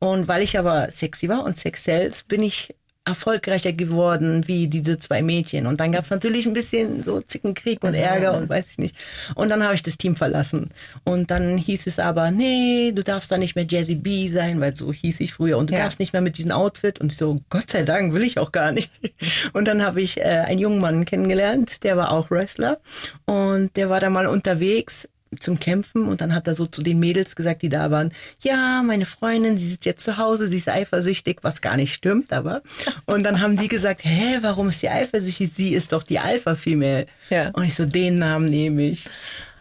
[0.00, 2.74] Und weil ich aber sexy war und sex sells, bin ich
[3.06, 5.66] erfolgreicher geworden wie diese zwei Mädchen.
[5.66, 8.94] Und dann gab es natürlich ein bisschen so Zickenkrieg und Ärger und weiß ich nicht.
[9.34, 10.70] Und dann habe ich das Team verlassen.
[11.02, 14.76] Und dann hieß es aber, nee, du darfst da nicht mehr Jazzy B sein, weil
[14.76, 15.56] so hieß ich früher.
[15.56, 15.80] Und du Ja.
[15.84, 17.00] darfst nicht mehr mit diesem Outfit.
[17.00, 18.92] Und ich so, Gott sei Dank, will ich auch gar nicht.
[19.54, 22.78] Und dann habe ich äh, einen jungen Mann kennengelernt, der war auch Wrestler.
[23.24, 26.98] Und der war da mal unterwegs zum Kämpfen und dann hat er so zu den
[26.98, 28.12] Mädels gesagt, die da waren,
[28.42, 32.32] ja, meine Freundin, sie sitzt jetzt zu Hause, sie ist eifersüchtig, was gar nicht stimmt,
[32.32, 32.62] aber.
[33.06, 35.52] Und dann haben die gesagt, hä, warum ist sie eifersüchtig?
[35.52, 37.06] Sie ist doch die Alpha-Female.
[37.30, 37.50] Ja.
[37.50, 39.08] Und ich so, den Namen nehme ich.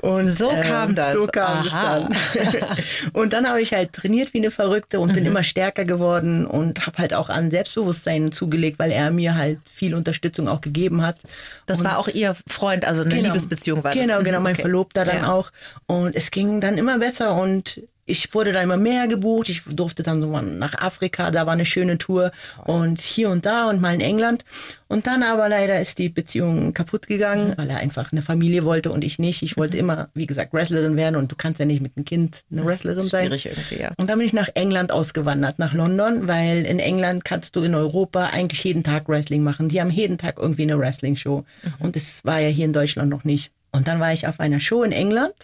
[0.02, 1.14] Und So kam das.
[1.14, 1.98] So kam Aha.
[1.98, 2.78] es dann.
[3.14, 5.14] und dann habe ich halt trainiert wie eine Verrückte und Mhm.
[5.14, 9.60] bin immer stärker geworden und habe halt auch an Selbstbewusstsein zugelegt, weil er mir halt
[9.70, 11.18] viel Unterstützung auch gegeben hat.
[11.66, 14.02] Das und war auch Ihr Freund, also eine Liebesbeziehung war das.
[14.02, 14.62] Genau, Mhm, genau, mein okay.
[14.62, 15.34] Verlobter dann Ja.
[15.34, 15.52] auch.
[15.86, 19.50] Und es ging dann immer besser und ich wurde dann immer mehr gebucht.
[19.50, 22.32] Ich durfte dann so mal nach Afrika, da war eine schöne Tour
[22.66, 24.44] und hier und da und mal in England.
[24.88, 28.92] Und dann aber leider ist die Beziehung kaputt gegangen, weil er einfach eine Familie wollte
[28.92, 29.44] und ich nicht.
[29.44, 32.42] Ich wollte immer, wie gesagt, Wrestlerin werden und du kannst ja nicht mit einem Kind
[32.52, 33.28] eine Wrestlerin sein.
[33.28, 33.92] Schwierig irgendwie, ja.
[33.98, 37.76] Und dann bin ich nach England ausgewandert, nach London, weil in England kannst du in
[37.76, 39.70] Europa eigentlich jeden Tag Wrestling machen.
[39.70, 41.46] Die haben jeden Tag irgendwie eine Wrestling-Show.
[41.80, 43.52] Und das war ja hier in Deutschland noch nicht.
[43.72, 45.36] Und dann war ich auf einer Show in England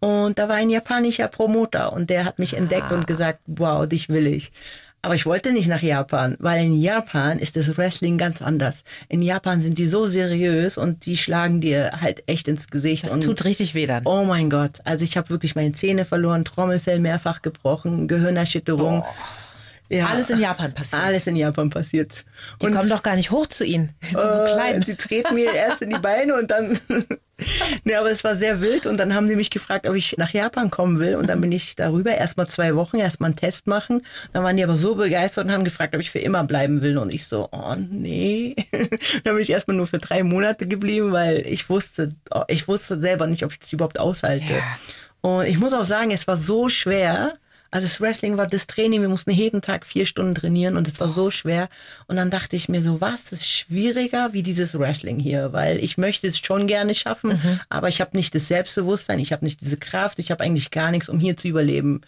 [0.00, 4.08] und da war ein japanischer Promoter und der hat mich entdeckt und gesagt, wow, dich
[4.08, 4.52] will ich.
[5.02, 8.82] Aber ich wollte nicht nach Japan, weil in Japan ist das Wrestling ganz anders.
[9.08, 13.04] In Japan sind die so seriös und die schlagen dir halt echt ins Gesicht.
[13.04, 14.04] Das und tut richtig weh dann.
[14.04, 14.80] Oh mein Gott.
[14.84, 19.04] Also ich habe wirklich meine Zähne verloren, Trommelfell mehrfach gebrochen, Gehirnerschütterung.
[19.88, 21.02] Ja, Alles in Japan passiert.
[21.02, 22.24] Alles in Japan passiert.
[22.60, 23.94] Die kommen doch gar nicht hoch zu Ihnen.
[24.02, 24.80] Die sind so äh, klein.
[24.82, 26.78] Die treten mir erst in die Beine und dann.
[27.84, 30.30] nee, aber es war sehr wild und dann haben sie mich gefragt, ob ich nach
[30.30, 34.02] Japan kommen will und dann bin ich darüber erstmal zwei Wochen erstmal einen Test machen.
[34.32, 36.98] Dann waren die aber so begeistert und haben gefragt, ob ich für immer bleiben will
[36.98, 38.56] und ich so, oh nee.
[39.24, 43.00] dann bin ich erstmal nur für drei Monate geblieben, weil ich wusste, oh, ich wusste
[43.00, 44.54] selber nicht, ob ich das überhaupt aushalte.
[45.20, 47.34] Und ich muss auch sagen, es war so schwer.
[47.70, 51.00] Also das Wrestling war das Training, wir mussten jeden Tag vier Stunden trainieren und es
[51.00, 51.68] war so schwer.
[52.06, 55.52] Und dann dachte ich mir so, was ist schwieriger wie dieses Wrestling hier?
[55.52, 59.44] Weil ich möchte es schon gerne schaffen, aber ich habe nicht das Selbstbewusstsein, ich habe
[59.44, 62.02] nicht diese Kraft, ich habe eigentlich gar nichts, um hier zu überleben.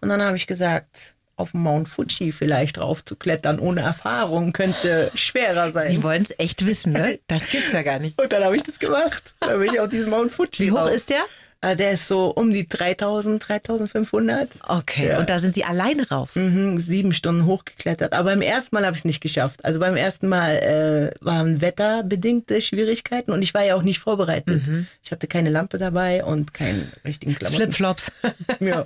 [0.00, 5.10] Und dann habe ich gesagt, auf Mount Fuji vielleicht drauf zu klettern ohne Erfahrung könnte
[5.14, 5.88] schwerer sein.
[5.88, 7.18] Sie wollen es echt wissen, ne?
[7.26, 8.20] Das gibt's ja gar nicht.
[8.22, 9.34] und dann habe ich das gemacht.
[9.40, 10.92] Dann bin ich auf diesen Mount Fuji Wie hoch rauf.
[10.92, 11.22] ist der?
[11.64, 14.48] Also der ist so um die 3000, 3500.
[14.66, 15.18] Okay, Ja.
[15.20, 16.34] und da sind Sie alleine rauf.
[16.34, 18.12] Mhm, sieben Stunden hochgeklettert.
[18.14, 19.64] Aber beim ersten Mal habe ich es nicht geschafft.
[19.64, 24.62] Also beim ersten Mal äh, waren wetterbedingte Schwierigkeiten und ich war ja auch nicht vorbereitet.
[25.04, 27.62] Ich hatte keine Lampe dabei und keinen richtigen Klamotten.
[27.62, 28.10] Flipflops.
[28.58, 28.84] Ja.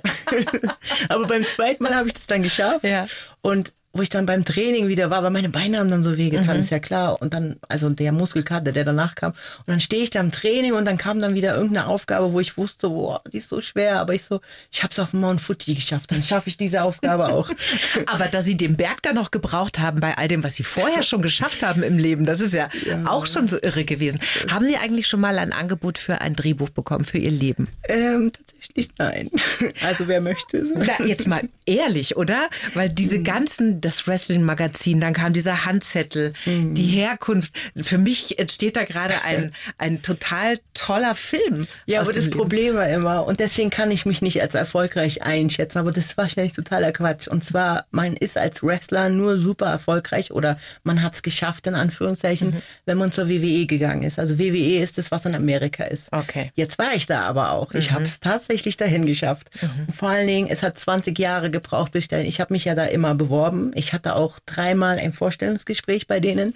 [1.09, 2.83] Aber beim zweiten Mal habe ich das dann geschafft.
[2.85, 3.07] Ja.
[3.41, 6.59] Und wo ich dann beim Training wieder war, weil meine Beine haben dann so wehgetan,
[6.59, 7.21] ist ja klar.
[7.21, 9.31] Und dann, also der Muskelkater, der danach kam.
[9.31, 12.39] Und dann stehe ich da im Training und dann kam dann wieder irgendeine Aufgabe, wo
[12.39, 13.99] ich wusste, boah, die ist so schwer.
[13.99, 16.11] Aber ich so, ich habe es auf dem Mount Fuji geschafft.
[16.11, 17.49] Dann schaffe ich diese Aufgabe auch.
[18.07, 21.03] Aber dass Sie den Berg dann noch gebraucht haben bei all dem, was Sie vorher
[21.03, 22.69] schon geschafft haben im Leben, das ist ja,
[23.05, 24.19] auch schon so irre gewesen.
[24.49, 27.67] Haben Sie eigentlich schon mal ein Angebot für ein Drehbuch bekommen für Ihr Leben?
[27.87, 29.29] ähm, tatsächlich nein.
[29.87, 30.73] Also wer möchte so.
[30.75, 32.49] Na, jetzt mal ehrlich, oder?
[32.73, 32.95] Weil Mhm.
[32.95, 36.73] diese ganzen, das Wrestling-Magazin, dann kam dieser Handzettel, Mhm.
[36.75, 37.53] die Herkunft.
[37.81, 41.67] Für mich entsteht da gerade ein, ein total toller Film.
[41.85, 42.37] Ja, aber das Leben.
[42.37, 46.25] Problem war immer, und deswegen kann ich mich nicht als erfolgreich einschätzen, aber das war
[46.27, 47.27] wahrscheinlich totaler Quatsch.
[47.27, 51.75] Und zwar, man ist als Wrestler nur super erfolgreich oder man hat es geschafft, in
[51.75, 52.61] Anführungszeichen, Mhm.
[52.85, 54.19] wenn man zur WWE gegangen ist.
[54.19, 56.11] Also WWE ist das, was in Amerika ist.
[56.11, 56.45] Okay.
[56.45, 56.51] Mhm.
[56.55, 57.73] Jetzt war ich da aber auch.
[57.73, 59.47] Ich habe es tatsächlich dahin geschafft.
[59.87, 62.25] Und vor allen Dingen, es hat 20 Jahre gebraucht, bis ich dahin.
[62.25, 63.66] Ich habe mich ja da immer beworben.
[63.75, 66.53] Ich hatte auch dreimal ein Vorstellungsgespräch bei denen,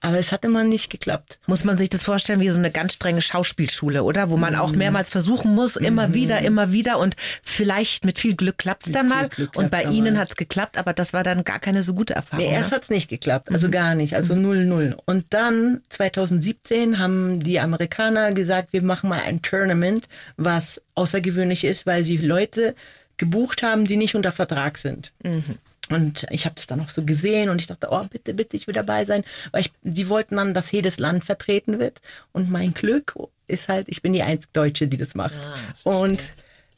[0.00, 1.38] aber es hat immer nicht geklappt.
[1.46, 4.30] Muss man sich das vorstellen wie so eine ganz strenge Schauspielschule, oder?
[4.30, 4.58] Wo man Mhm.
[4.60, 9.08] auch mehrmals versuchen muss, immer wieder, immer wieder und vielleicht mit viel Glück klappt's dann
[9.08, 9.28] viel mal.
[9.54, 10.20] Und bei Ihnen mal.
[10.20, 12.44] hat's geklappt, aber das war dann gar keine so gute Erfahrung.
[12.46, 12.76] Nee, erst ne?
[12.76, 14.96] hat's nicht geklappt, also gar nicht, also null null.
[15.06, 21.86] Und dann 2017 haben die Amerikaner gesagt, wir machen mal ein Tournament, was außergewöhnlich ist,
[21.86, 22.74] weil sie Leute
[23.16, 25.12] gebucht haben, die nicht unter Vertrag sind.
[25.90, 28.66] Und ich habe das dann auch so gesehen und ich dachte, oh bitte, bitte, ich
[28.66, 32.00] will dabei sein, weil ich, die wollten dann, dass jedes Land vertreten wird.
[32.32, 33.14] Und mein Glück
[33.46, 35.34] ist halt, ich bin die einzige Deutsche, die das macht.
[35.82, 36.20] und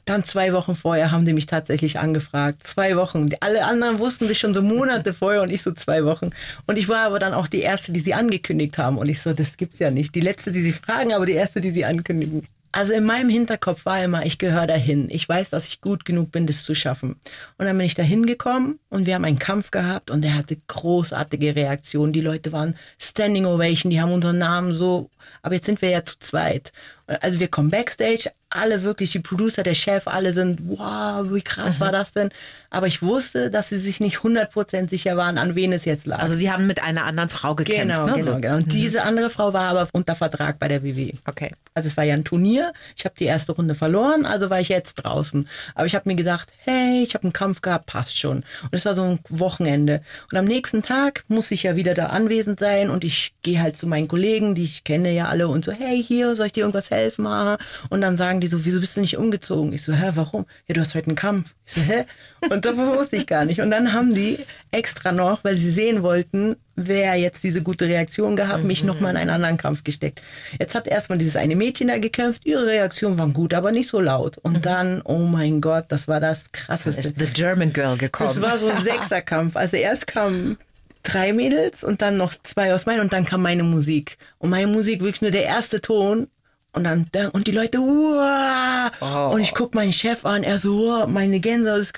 [0.04, 2.62] dann zwei Wochen vorher haben die mich tatsächlich angefragt.
[2.62, 3.30] Zwei Wochen.
[3.40, 6.30] Alle anderen wussten das schon so Monate vorher und ich so zwei Wochen.
[6.66, 8.98] Und ich war aber dann auch die Erste, die sie angekündigt haben.
[8.98, 10.14] Und ich so, das gibt's ja nicht.
[10.14, 12.46] Die Letzte, die sie fragen, aber die Erste, die sie ankündigen.
[12.76, 15.08] Also in meinem Hinterkopf war immer, ich gehöre dahin.
[15.08, 17.20] Ich weiß, dass ich gut genug bin, das zu schaffen.
[17.56, 20.56] Und dann bin ich dahin gekommen und wir haben einen Kampf gehabt und der hatte
[20.66, 22.12] großartige Reaktionen.
[22.12, 25.08] Die Leute waren Standing Ovation, die haben unseren Namen so,
[25.40, 26.72] aber jetzt sind wir ja zu zweit.
[27.06, 31.80] Also wir kommen Backstage, alle wirklich, die Producer, der Chef, alle sind, wow, wie krass
[31.80, 32.30] war das denn?
[32.70, 36.20] Aber ich wusste, dass sie sich nicht 100% sicher waren, an wen es jetzt lag.
[36.20, 38.14] Also Sie haben mit einer anderen Frau gekämpft, genau, ne?
[38.14, 38.56] genau, genau.
[38.56, 41.12] Und diese andere Frau war aber unter Vertrag bei der WWE.
[41.26, 41.50] Okay.
[41.74, 42.72] Also es war ja ein Turnier.
[42.96, 45.48] Ich habe die erste Runde verloren, also war ich jetzt draußen.
[45.74, 48.38] Aber ich habe mir gedacht, hey, ich habe einen Kampf gehabt, passt schon.
[48.38, 50.00] Und es war so ein Wochenende.
[50.30, 53.76] Und am nächsten Tag muss ich ja wieder da anwesend sein und ich gehe halt
[53.76, 56.60] zu meinen Kollegen, die ich kenne ja alle und so, hey, hier, soll ich dir
[56.60, 56.93] irgendwas helfen?
[57.18, 57.58] Ah.
[57.90, 59.72] Und dann sagen die so, wieso bist du nicht umgezogen?
[59.72, 60.46] Ich so, hä, warum?
[60.66, 61.54] Ja, du hast heute einen Kampf.
[61.66, 62.04] Ich so, hä?
[62.50, 63.60] Und das wusste ich gar nicht.
[63.60, 64.38] Und dann haben die
[64.70, 69.16] extra noch, weil sie sehen wollten, wer jetzt diese gute Reaktion gehabt, mich nochmal in
[69.16, 70.22] einen anderen Kampf gesteckt.
[70.58, 74.00] Jetzt hat erstmal dieses eine Mädchen da gekämpft, ihre Reaktion war gut, aber nicht so
[74.00, 74.38] laut.
[74.38, 77.00] Und dann, oh mein Gott, das war das Krasseste.
[77.00, 78.40] Ist The German Girl gekommen.
[78.40, 79.56] Das war so ein Sechserkampf.
[79.56, 80.58] Also erst kamen
[81.04, 84.16] drei Mädels und dann noch zwei aus meinen und dann kam meine Musik.
[84.38, 86.28] Und meine Musik wirklich nur der erste Ton.
[86.74, 88.90] Und dann, und die Leute, uah!
[89.00, 89.34] Oh.
[89.34, 91.94] Und ich guck meinen Chef an, er so, uah, meine Gänsehaut ist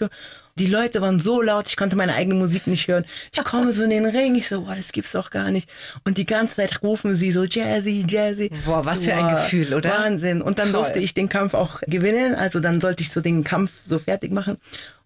[0.59, 3.05] die Leute waren so laut, ich konnte meine eigene Musik nicht hören.
[3.33, 5.69] Ich komme so in den Ring, ich so, boah, das gibt's doch gar nicht.
[6.05, 8.51] Und die ganze Zeit rufen sie so, Jazzy, Jazzy.
[8.65, 9.91] Boah, was für ein Gefühl, oder?
[9.91, 10.41] Wahnsinn.
[10.41, 10.83] Und dann Toll.
[10.83, 12.35] durfte ich den Kampf auch gewinnen.
[12.35, 14.57] Also dann sollte ich so den Kampf so fertig machen.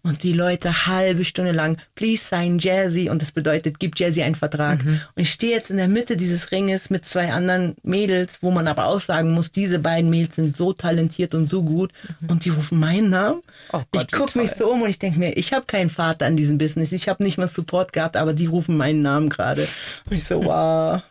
[0.02, 3.10] Und die Leute halbe Stunde lang, please sign Jazzy.
[3.10, 4.82] Und das bedeutet, gib Jazzy einen Vertrag.
[4.84, 5.00] Mhm.
[5.14, 8.66] Und ich stehe jetzt in der Mitte dieses Ringes mit zwei anderen Mädels, wo man
[8.66, 11.92] aber auch sagen muss, diese beiden Mädels sind so talentiert und so gut.
[12.28, 13.36] Und die rufen meinen Namen.
[13.36, 13.42] Mhm.
[13.72, 16.26] Oh Gott, ich gucke mich so um und ich denke mir, ich habe keinen Vater
[16.26, 16.92] in diesem Business.
[16.92, 19.66] Ich habe nicht mal Support gehabt, aber die rufen meinen Namen gerade.
[20.08, 21.02] Und ich so, wow.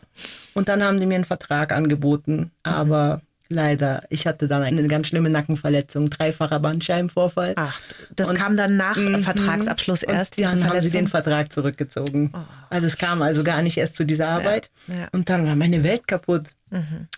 [0.55, 2.51] Und dann haben die mir einen Vertrag angeboten.
[2.63, 7.53] Aber leider, ich hatte dann eine ganz schlimme Nackenverletzung, dreifacher Bandscheibenvorfall.
[7.55, 7.79] Ach,
[8.15, 10.91] das Und- kam dann nach Vertragsabschluss Und erst, diese dann haben sie Verletzung?
[11.01, 12.31] den Vertrag zurückgezogen.
[12.69, 14.69] Also es kam also gar nicht erst zu dieser Arbeit.
[14.87, 14.95] ja.
[14.95, 15.07] Mhm.
[15.13, 16.43] Und dann war meine Welt kaputt.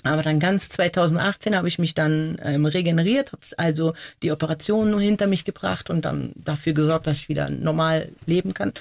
[0.04, 5.02] Aber dann ganz 2018 habe ich mich dann ähm, regeneriert, habe also die Operation nur
[5.02, 8.72] hinter mich gebracht und dann dafür gesorgt, dass ich wieder normal leben kann.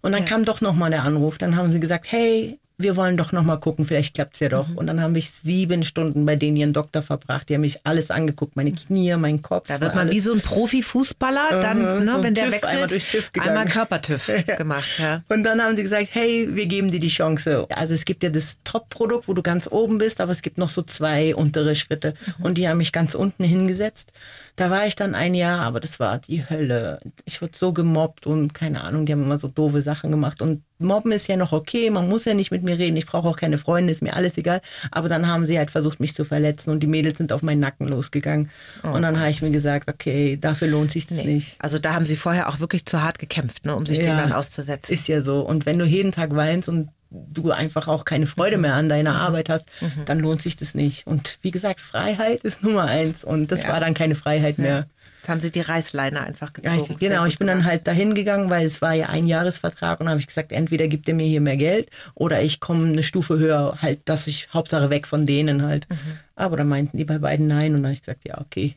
[0.00, 1.38] Und dann kam doch nochmal der Anruf.
[1.38, 4.68] Dann haben sie gesagt, hey, wir wollen doch noch mal gucken, vielleicht klappt's ja doch.
[4.68, 4.78] Mhm.
[4.78, 7.48] Und dann habe ich sieben Stunden bei denen ihren Doktor verbracht.
[7.48, 9.68] Die haben mich alles angeguckt, meine Knie, mein Kopf.
[9.68, 10.14] Da wird man alles.
[10.14, 12.04] wie so ein Profifußballer, dann, Mhm.
[12.04, 13.50] ne, wenn der TÜV, wechselt, einmal durch TÜV gegangen.
[13.56, 14.88] einmal Körpertüv gemacht.
[14.98, 15.22] Ja.
[15.28, 17.66] Und dann haben die gesagt, hey, wir geben dir die Chance.
[17.74, 20.70] Also es gibt ja das Top-Produkt, wo du ganz oben bist, aber es gibt noch
[20.70, 22.14] so zwei untere Schritte.
[22.42, 24.12] Und die haben mich ganz unten hingesetzt.
[24.56, 27.00] Da war ich dann ein Jahr, aber das war die Hölle.
[27.24, 30.42] Ich wurde so gemobbt und keine Ahnung, die haben immer so doofe Sachen gemacht.
[30.42, 33.28] Und Mobben ist ja noch okay, man muss ja nicht mit mir reden, ich brauche
[33.28, 34.60] auch keine Freunde, ist mir alles egal.
[34.90, 37.60] Aber dann haben sie halt versucht, mich zu verletzen und die Mädels sind auf meinen
[37.60, 38.50] Nacken losgegangen.
[38.82, 41.56] Und dann habe ich mir gesagt, okay, dafür lohnt sich das nicht.
[41.60, 44.20] Also da haben sie vorher auch wirklich zu hart gekämpft, ne, um sich dem Ja.
[44.20, 44.92] dann auszusetzen.
[44.94, 45.40] Ist ja so.
[45.40, 49.16] Und wenn du jeden Tag weinst und du einfach auch keine Freude mehr an deiner
[49.20, 49.66] Arbeit hast,
[50.06, 51.06] dann lohnt sich das nicht.
[51.06, 53.22] Und wie gesagt, Freiheit ist Nummer eins.
[53.22, 53.68] Und das Ja.
[53.70, 54.86] war dann keine Freiheit mehr.
[55.28, 56.92] Haben sie die Reißleine einfach Ja, gezogen.
[56.94, 57.70] ich, Sehr genau, ich bin dann gemacht.
[57.70, 61.06] halt dahin gegangen, weil es war ja ein Jahresvertrag und habe ich gesagt, entweder gibt
[61.08, 64.90] ihr mir hier mehr Geld oder ich komme eine Stufe höher, halt, dass ich Hauptsache
[64.90, 65.86] weg von denen halt.
[66.34, 68.74] Aber dann meinten die bei beiden nein und dann habe ich gesagt, ja, okay.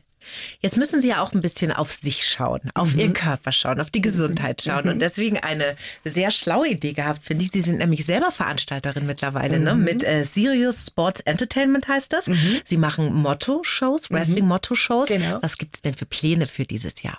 [0.60, 2.98] Jetzt müssen Sie ja auch ein bisschen auf sich schauen, auf Mhm.
[3.00, 4.88] Ihren Körper schauen, auf die Gesundheit schauen.
[4.88, 7.50] Und deswegen eine sehr schlaue Idee gehabt, finde ich.
[7.50, 9.64] Sie sind nämlich selber Veranstalterin mittlerweile, Mhm.
[9.64, 9.74] ne?
[9.74, 12.30] Mit äh, Sirius Sports Entertainment heißt das.
[12.64, 15.08] Sie machen Motto-Shows, Wrestling-Motto-Shows.
[15.08, 15.38] Genau.
[15.42, 17.18] Was gibt es denn für Pläne für dieses Jahr?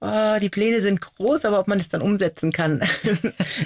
[0.00, 2.80] Oh, die Pläne sind groß, aber ob man es dann umsetzen kann.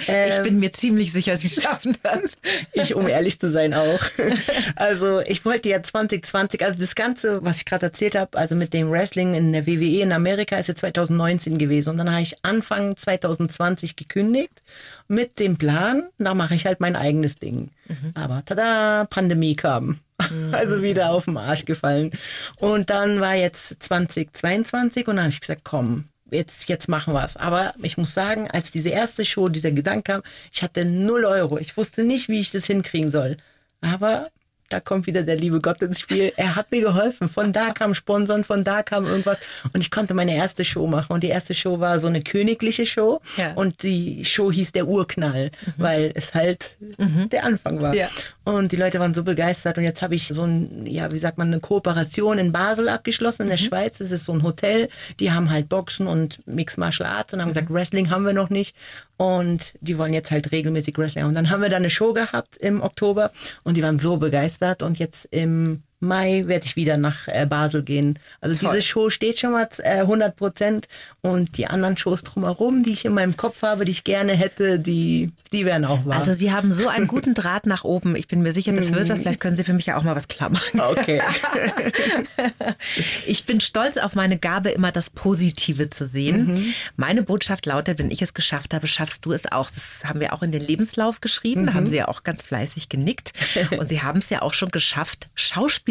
[0.07, 2.37] Ähm, Ich bin mir ziemlich sicher, Sie schaffen das.
[2.73, 3.99] Ich, um ehrlich zu sein, auch.
[4.75, 8.73] Also ich wollte ja 2020, also das Ganze, was ich gerade erzählt habe, also mit
[8.73, 11.89] dem Wrestling in der WWE in Amerika, ist ja 2019 gewesen.
[11.89, 14.63] Und dann habe ich Anfang 2020 gekündigt
[15.07, 17.69] mit dem Plan, da mache ich halt mein eigenes Ding.
[18.15, 19.99] Aber tada, Pandemie kam.
[20.51, 22.11] Also wieder auf den Arsch gefallen.
[22.55, 27.23] Und dann war jetzt 2022 und dann habe ich gesagt, komm, jetzt, jetzt machen wir
[27.23, 27.37] es.
[27.37, 31.57] Aber ich muss sagen, als diese erste Show, dieser Gedanke kam, ich hatte null Euro.
[31.57, 33.37] Ich wusste nicht, wie ich das hinkriegen soll.
[33.81, 34.27] Aber
[34.73, 36.33] da kommt wieder der liebe Gott ins Spiel.
[36.35, 37.29] Er hat mir geholfen.
[37.29, 39.37] Von da kam Sponsoren, von da kam irgendwas.
[39.71, 41.13] Und ich konnte meine erste Show machen.
[41.13, 43.21] Und die erste Show war so eine königliche Show.
[43.37, 43.53] Ja.
[43.53, 46.77] Und die Show hieß der Urknall, weil es halt
[47.31, 47.93] der Anfang war.
[47.93, 48.07] Ja.
[48.45, 49.77] Und die Leute waren so begeistert.
[49.77, 53.43] Und jetzt habe ich so ein, ja, wie sagt man, eine Kooperation in Basel abgeschlossen,
[53.43, 53.99] in der Schweiz.
[53.99, 54.89] Das ist so ein Hotel.
[55.19, 58.49] Die haben halt Boxen und Mixed Martial Arts und haben gesagt, Wrestling haben wir noch
[58.49, 58.75] nicht.
[59.17, 61.25] Und die wollen jetzt halt regelmäßig Wrestling.
[61.25, 63.31] Und dann haben wir da eine Show gehabt im Oktober
[63.63, 64.62] und die waren so begeistert.
[64.81, 68.19] Und jetzt im Mai werde ich wieder nach äh, Basel gehen.
[68.41, 68.75] Also Toll.
[68.75, 70.87] diese Show steht schon mal äh, 100 Prozent
[71.21, 74.79] und die anderen Shows drumherum, die ich in meinem Kopf habe, die ich gerne hätte,
[74.79, 76.17] die, die werden auch wahr.
[76.17, 78.15] Also Sie haben so einen guten Draht nach oben.
[78.15, 79.19] Ich bin mir sicher, das wird das.
[79.19, 80.79] Vielleicht können Sie für mich ja auch mal was klar machen.
[80.81, 81.21] okay.
[83.25, 86.73] Ich bin stolz auf meine Gabe, immer das Positive zu sehen.
[86.97, 89.71] Meine Botschaft lautet, wenn ich es geschafft habe, schaffst du es auch.
[89.71, 91.65] Das haben wir auch in den Lebenslauf geschrieben.
[91.65, 93.33] Da haben Sie ja auch ganz fleißig genickt.
[93.79, 95.29] Und Sie haben es ja auch schon geschafft,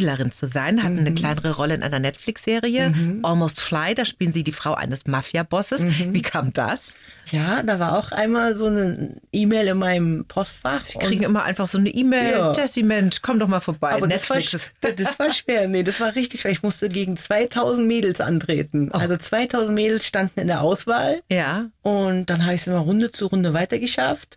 [0.03, 0.83] Schauspielerin zu sein.
[0.83, 2.95] Hatten eine kleinere Rolle in einer Netflix-Serie.
[3.23, 5.85] Almost Fly, da spielen Sie die Frau eines Mafia-Bosses.
[6.12, 6.97] Wie kam das?
[7.31, 10.81] Ja, da war auch einmal so eine E-Mail in meinem Postfach.
[10.81, 12.33] Sie kriegen immer einfach so eine E-Mail.
[12.33, 12.53] Ja.
[12.53, 13.93] Jessie, Mensch, komm doch mal vorbei.
[13.93, 15.69] aber das war, das war schwer.
[15.69, 16.51] Nee, das war richtig schwer.
[16.51, 18.91] Ich musste gegen 2000 Mädels antreten.
[18.93, 21.23] Also 2000 Mädels standen in der Auswahl.
[21.29, 21.67] ja.
[21.83, 24.37] Und dann habe ich es immer Runde zu Runde weitergeschafft.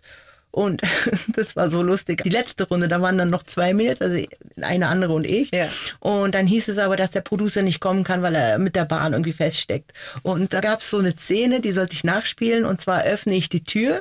[0.56, 0.80] Und
[1.28, 2.22] das war so lustig.
[2.22, 4.18] Die letzte Runde, da waren dann noch zwei Mädels, also
[4.62, 5.50] eine andere und ich.
[5.54, 5.66] Ja.
[6.00, 8.86] Und dann hieß es aber, dass der Producer nicht kommen kann, weil er mit der
[8.86, 9.92] Bahn irgendwie feststeckt.
[10.22, 12.64] Und da gab es so eine Szene, die sollte ich nachspielen.
[12.64, 14.00] Und zwar öffne ich die Tür.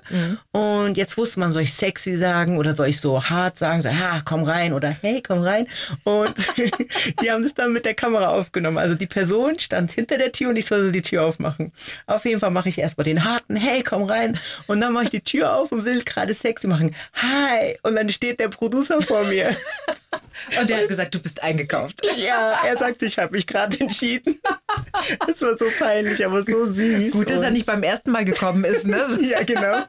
[0.53, 3.89] Und jetzt wusste man, soll ich sexy sagen oder soll ich so hart sagen, so,
[3.89, 5.67] ha, komm rein oder hey, komm rein.
[6.05, 6.35] Und
[7.21, 8.77] die haben das dann mit der Kamera aufgenommen.
[8.77, 11.73] Also die Person stand hinter der Tür und ich soll so die Tür aufmachen.
[12.07, 14.39] Auf jeden Fall mache ich erstmal den harten, hey, komm rein.
[14.67, 16.93] Und dann mache ich die Tür auf und will gerade sexy machen.
[17.15, 17.77] Hi.
[17.84, 19.49] Und dann steht der Producer vor mir.
[20.60, 22.01] Und der hat gesagt, du bist eingekauft.
[22.17, 24.39] Ja, er sagte, ich habe mich gerade entschieden.
[25.25, 27.13] Das war so peinlich, aber so süß.
[27.13, 29.01] Gut, dass er Und- nicht beim ersten Mal gekommen ist, ne?
[29.21, 29.84] ja, genau.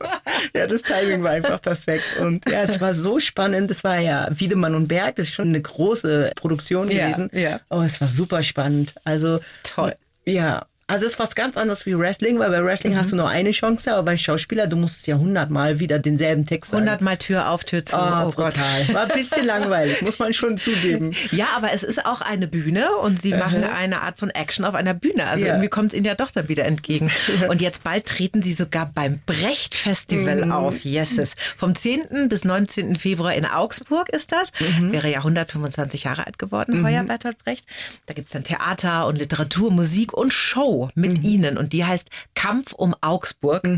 [0.54, 2.04] Ja, das Timing war einfach perfekt.
[2.20, 3.70] Und ja, es war so spannend.
[3.70, 5.16] Das war ja Wiedemann und Berg.
[5.16, 7.28] Das ist schon eine große Produktion Ja, gewesen.
[7.32, 7.60] ja.
[7.68, 8.94] Oh, es war super spannend.
[9.04, 9.94] Also Toll.
[10.24, 10.64] Ja.
[10.88, 12.98] Also es ist was ganz anderes wie Wrestling, weil bei Wrestling Mhm.
[12.98, 16.46] hast du nur eine Chance, aber bei Schauspieler, du musst es ja hundertmal wieder denselben
[16.46, 16.82] Text sagen.
[16.82, 17.96] Hundertmal Tür auf, Tür zu.
[17.96, 18.56] Oh, Oh, Gott.
[18.92, 21.10] War ein bisschen langweilig, muss man schon zugeben.
[21.32, 24.76] Ja, aber es ist auch eine Bühne und sie machen eine Art von Action auf
[24.76, 25.26] einer Bühne.
[25.26, 25.54] Also Ja.
[25.54, 27.10] irgendwie kommt es ihnen ja doch dann wieder entgegen.
[27.48, 30.84] Und jetzt bald treten sie sogar beim Brecht Festival auf.
[30.84, 31.34] Yeses.
[31.56, 32.28] Vom 10.
[32.28, 32.94] bis 19.
[32.96, 34.52] Februar in Augsburg ist das.
[34.80, 37.64] Wäre ja 125 Jahre alt geworden, heuer Bertolt Brecht.
[38.06, 40.75] Da gibt's dann Theater und Literatur, Musik und Show.
[40.76, 43.68] Show mit Ihnen und die heißt Kampf um Augsburg.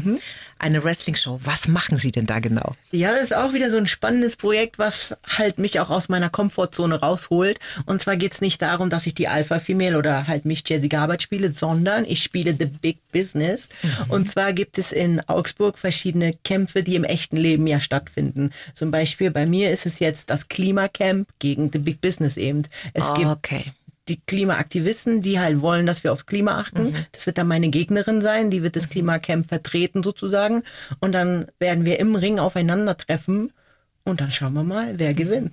[0.58, 1.40] Eine Wrestling-Show.
[1.44, 2.74] Was machen Sie denn da genau?
[2.90, 6.30] Ja, das ist auch wieder so ein spannendes Projekt, was halt mich auch aus meiner
[6.30, 7.60] Komfortzone rausholt.
[7.86, 11.22] Und zwar geht's nicht darum, dass ich die Alpha Female oder halt mich Jessica Gabert
[11.22, 13.68] spiele, sondern ich spiele The Big Business.
[14.08, 18.50] Und zwar gibt es in Augsburg verschiedene Kämpfe, die im echten Leben ja stattfinden.
[18.74, 22.64] Zum Beispiel bei mir ist es jetzt das Klimacamp gegen The Big Business eben.
[22.94, 23.72] Es gibt okay.
[24.08, 26.94] Die Klimaaktivisten, die halt wollen, dass wir aufs Klima achten.
[27.12, 30.62] Das wird dann meine Gegnerin sein, die wird das Klimacamp vertreten sozusagen.
[31.00, 33.52] Und dann werden wir im Ring aufeinandertreffen
[34.04, 35.52] und dann schauen wir mal, wer gewinnt.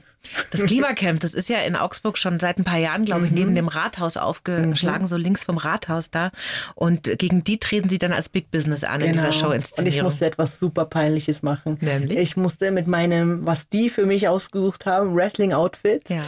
[0.51, 3.53] Das Klimacamp, das ist ja in Augsburg schon seit ein paar Jahren, glaube ich, neben
[3.53, 6.31] dem Rathaus aufgeschlagen, so links vom Rathaus da.
[6.73, 9.27] Und gegen die treten Sie dann als Big Business an in dieser Genau.
[9.27, 10.03] Und ich Show-Inszenierung.
[10.09, 11.77] musste etwas super Peinliches machen.
[11.81, 12.17] Nämlich?
[12.17, 16.23] Ich musste mit meinem, was die für mich ausgesucht haben, Wrestling-Outfit, Ja.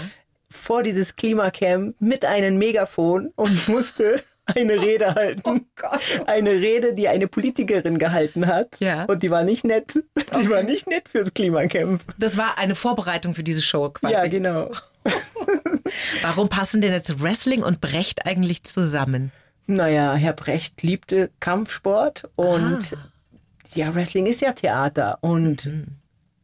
[0.49, 4.21] Vor dieses Klimacamp mit einem Megafon und musste
[4.55, 5.41] eine Rede halten.
[5.43, 5.99] Oh Gott.
[6.25, 8.77] Eine Rede, die eine Politikerin gehalten hat.
[8.79, 9.03] Ja.
[9.05, 9.93] Und die war nicht nett.
[10.39, 12.01] Die war nicht nett fürs Klimacamp.
[12.17, 14.13] Das war eine Vorbereitung für diese Show quasi.
[14.13, 14.71] Ja, genau.
[16.21, 19.31] Warum passen denn jetzt Wrestling und Brecht eigentlich zusammen?
[19.67, 23.09] Naja, Herr Brecht liebte Kampfsport und Ah.
[23.75, 25.85] ja, Wrestling ist ja Theater und Mhm.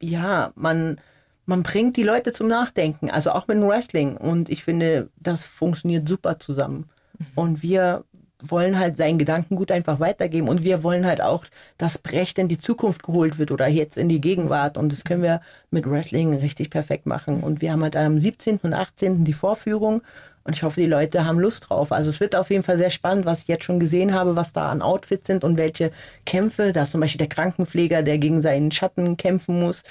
[0.02, 1.00] ja, man,
[1.46, 5.46] man bringt die Leute zum Nachdenken, also auch mit dem Wrestling und ich finde, das
[5.46, 6.90] funktioniert super zusammen
[7.20, 7.26] Mhm.
[7.36, 8.04] und wir
[8.46, 11.46] wollen halt seinen Gedankengut einfach weitergeben und wir wollen halt auch,
[11.78, 15.22] dass Brecht in die Zukunft geholt wird oder jetzt in die Gegenwart und das können
[15.24, 15.40] wir
[15.72, 18.60] mit Wrestling richtig perfekt machen und wir haben halt am 17.
[18.64, 19.24] und 18.
[19.24, 20.02] die Vorführung
[20.46, 21.92] und ich hoffe, die Leute haben Lust drauf.
[21.92, 24.52] Also es wird auf jeden Fall sehr spannend, was ich jetzt schon gesehen habe, was
[24.52, 25.92] da an Outfits sind und welche
[26.26, 26.74] Kämpfe.
[26.74, 29.84] Da ist zum Beispiel der Krankenpfleger, der gegen seinen Schatten kämpfen muss.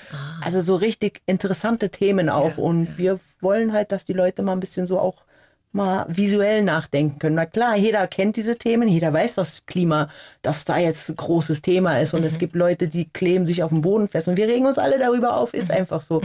[0.42, 2.59] Also so richtig interessante Themen auch.
[2.59, 5.24] und wir wollen halt, dass die Leute mal ein bisschen so auch
[5.72, 7.36] mal visuell nachdenken können.
[7.36, 10.11] Na klar, jeder kennt diese Themen, jeder weiß, dass Klima,
[10.42, 13.70] dass da jetzt ein großes Thema ist und es gibt Leute, die kleben sich auf
[13.70, 16.20] dem Boden fest und wir regen uns alle darüber auf, ist einfach so.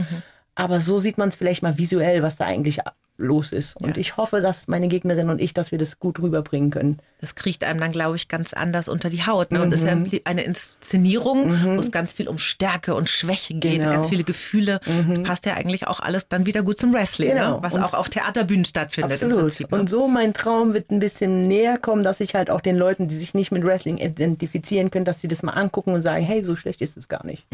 [0.58, 2.80] Aber so sieht man es vielleicht mal visuell, was da eigentlich
[3.20, 3.74] los ist.
[3.76, 6.98] Und ich hoffe, dass meine Gegnerin und ich, dass wir das gut rüberbringen können.
[7.20, 9.50] Das kriegt einem dann, glaube ich, ganz anders unter die Haut.
[9.50, 9.60] Ne?
[9.60, 10.06] Und es ist Mhm.
[10.12, 13.90] ja eine Inszenierung, wo es ganz viel um Stärke und Schwäche geht, Genau.
[13.90, 14.78] ganz viele Gefühle.
[15.24, 17.56] Passt ja eigentlich auch alles dann wieder gut zum Wrestling, Genau.
[17.56, 17.62] ne?
[17.62, 19.40] was Und- auch auf Theaterbühnen stattfindet im Absolut.
[19.48, 19.72] Prinzip.
[19.72, 19.78] Ne?
[19.80, 23.08] Und so mein Traum wird ein bisschen näher kommen, dass ich halt auch den Leuten,
[23.08, 26.44] die sich nicht mit Wrestling identifizieren können, dass sie das mal angucken und sagen, hey,
[26.44, 27.46] so schlecht ist es gar nicht.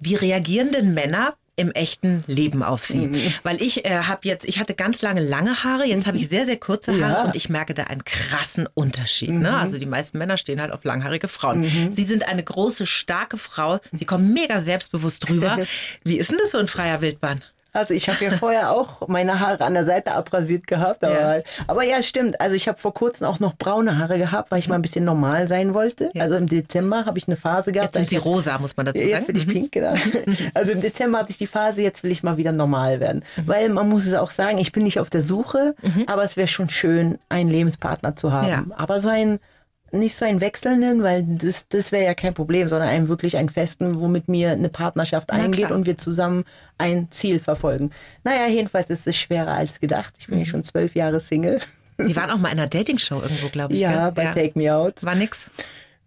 [0.00, 3.08] Wie reagieren denn Männer im echten Leben auf sie?
[3.08, 3.34] Mhm.
[3.42, 6.44] Weil ich äh, habe jetzt, ich hatte ganz lange lange Haare, jetzt habe ich sehr,
[6.44, 7.24] sehr kurze Haare Ja.
[7.24, 9.30] und ich merke da einen krassen Unterschied.
[9.30, 9.40] Mhm.
[9.40, 9.56] Ne?
[9.56, 11.64] Also die meisten Männer stehen halt auf langhaarige Frauen.
[11.90, 15.58] Sie sind eine große, starke Frau, die kommen mega selbstbewusst drüber.
[16.04, 17.42] Wie ist denn das so in freier Wildbahn?
[17.72, 21.04] Also ich habe ja vorher auch meine Haare an der Seite abrasiert gehabt.
[21.04, 21.36] Aber Ja.
[21.36, 22.40] ja, aber ja stimmt.
[22.40, 25.04] Also ich habe vor kurzem auch noch braune Haare gehabt, weil ich mal ein bisschen
[25.04, 26.10] normal sein wollte.
[26.18, 27.94] Also im Dezember habe ich eine Phase gehabt.
[27.94, 29.14] Jetzt sind sie rosa, muss man dazu Ja, sagen.
[29.18, 29.94] Jetzt bin ich pink, genau.
[30.54, 33.22] Also im Dezember hatte ich die Phase, jetzt will ich mal wieder normal werden.
[33.44, 35.74] Weil man muss es auch sagen, ich bin nicht auf der Suche,
[36.06, 38.48] aber es wäre schon schön, einen Lebenspartner zu haben.
[38.48, 38.64] Ja.
[38.76, 39.38] Aber so ein,
[39.92, 43.48] nicht so einen wechselnden, weil das, das wäre ja kein Problem, sondern einen wirklich einen
[43.48, 46.44] festen, womit mir eine Partnerschaft eingeht und wir zusammen
[46.76, 47.90] ein Ziel verfolgen.
[48.24, 50.14] Naja, jedenfalls ist es schwerer als gedacht.
[50.18, 51.60] Ich bin ja schon zwölf Jahre Single.
[51.98, 53.80] Sie waren auch mal in einer Dating-Show irgendwo, glaube ich.
[53.80, 54.24] Ja, gell?
[54.24, 55.02] bei Take Me Out.
[55.02, 55.50] War nix.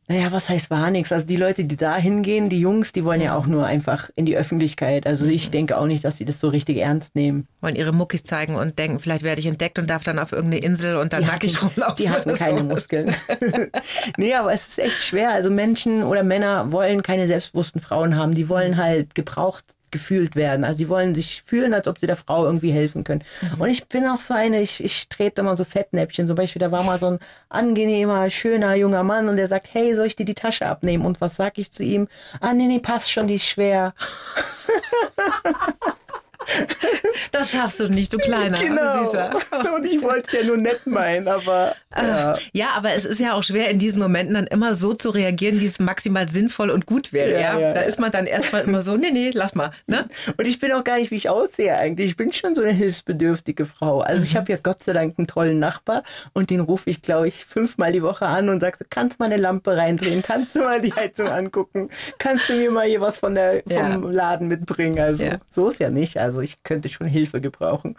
[0.07, 1.11] Naja, was heißt war nichts?
[1.11, 4.25] Also die Leute, die da hingehen, die Jungs, die wollen ja auch nur einfach in
[4.25, 5.07] die Öffentlichkeit.
[5.07, 7.47] Also ich denke auch nicht, dass sie das so richtig ernst nehmen.
[7.61, 10.63] Wollen ihre Muckis zeigen und denken, vielleicht werde ich entdeckt und darf dann auf irgendeine
[10.63, 11.95] Insel und dann nackig rumlaufen.
[11.97, 12.65] Die hatten keine so.
[12.65, 13.15] Muskeln.
[14.17, 15.31] nee, aber es ist echt schwer.
[15.31, 18.33] Also Menschen oder Männer wollen keine selbstbewussten Frauen haben.
[18.33, 20.63] Die wollen halt gebraucht gefühlt werden.
[20.63, 23.23] Also sie wollen sich fühlen, als ob sie der Frau irgendwie helfen können.
[23.59, 26.27] Und ich bin auch so eine, ich, ich trete immer so Fettnäpfchen.
[26.27, 27.19] Zum Beispiel, da war mal so ein
[27.49, 31.05] angenehmer, schöner junger Mann und der sagt, hey, soll ich dir die Tasche abnehmen?
[31.05, 32.07] Und was sag ich zu ihm?
[32.39, 33.93] Ah, nee, nee, passt schon, die ist schwer.
[37.31, 39.03] Das schaffst du nicht, du kleiner Genau.
[39.03, 39.31] Süßer.
[39.75, 42.35] Und ich wollte es ja nur nett meinen, aber ja.
[42.51, 45.59] Ja, aber es ist ja auch schwer, in diesen Momenten dann immer so zu reagieren,
[45.59, 47.39] wie es maximal sinnvoll und gut wäre.
[47.39, 49.71] Ja, Ja, da ist man dann erstmal immer so, nee, nee, lass mal.
[49.87, 50.07] Ne?
[50.37, 52.11] Und ich bin auch gar nicht, wie ich aussehe eigentlich.
[52.11, 54.01] Ich bin schon so eine hilfsbedürftige Frau.
[54.01, 54.25] Also Mhm.
[54.25, 57.45] ich habe ja Gott sei Dank einen tollen Nachbar und den rufe ich, glaube ich,
[57.45, 60.21] fünfmal die Woche an und sage so, kannst du mal eine Lampe reindrehen?
[60.21, 61.89] Kannst du mal die Heizung angucken?
[62.19, 64.11] Kannst du mir mal hier was von der, vom.
[64.11, 64.99] Laden mitbringen?
[64.99, 65.23] Also
[65.55, 66.17] so ist ja nicht.
[66.17, 67.95] Also ich könnte schon Hilfe gebrauchen.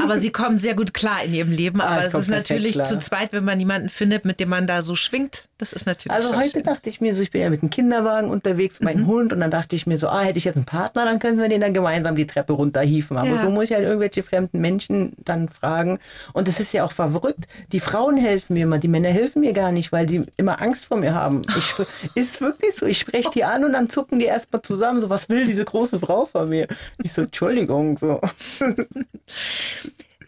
[0.00, 1.80] Aber Sie kommen sehr gut klar in Ihrem Leben.
[1.80, 2.86] Ah, aber es ist natürlich klar.
[2.86, 5.48] zu zweit, wenn man jemanden findet, mit dem man da so schwingt.
[5.58, 6.16] Das ist natürlich.
[6.16, 6.62] Also heute schön.
[6.62, 9.06] dachte ich mir so, ich bin ja mit dem Kinderwagen unterwegs, mein mhm.
[9.06, 11.38] Hund, und dann dachte ich mir so, ah, hätte ich jetzt einen Partner, dann können
[11.38, 13.16] wir den dann gemeinsam die Treppe runterhieven.
[13.16, 13.42] Aber ja.
[13.42, 15.98] so muss ich halt irgendwelche fremden Menschen dann fragen.
[16.32, 17.46] Und es ist ja auch verrückt.
[17.72, 20.86] Die Frauen helfen mir immer, die Männer helfen mir gar nicht, weil die immer Angst
[20.86, 21.42] vor mir haben.
[22.14, 22.86] Ist wirklich so.
[22.86, 25.00] Ich spreche die an und dann zucken die erstmal zusammen.
[25.00, 26.66] So, was will diese große Frau von mir?
[27.02, 28.20] Ich so, Entschuldigung, so.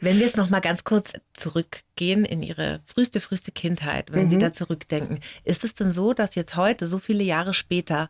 [0.03, 4.31] Wenn wir jetzt noch mal ganz kurz zurückgehen in Ihre früheste, früheste Kindheit, wenn mhm.
[4.31, 8.09] Sie da zurückdenken, ist es denn so, dass jetzt heute, so viele Jahre später,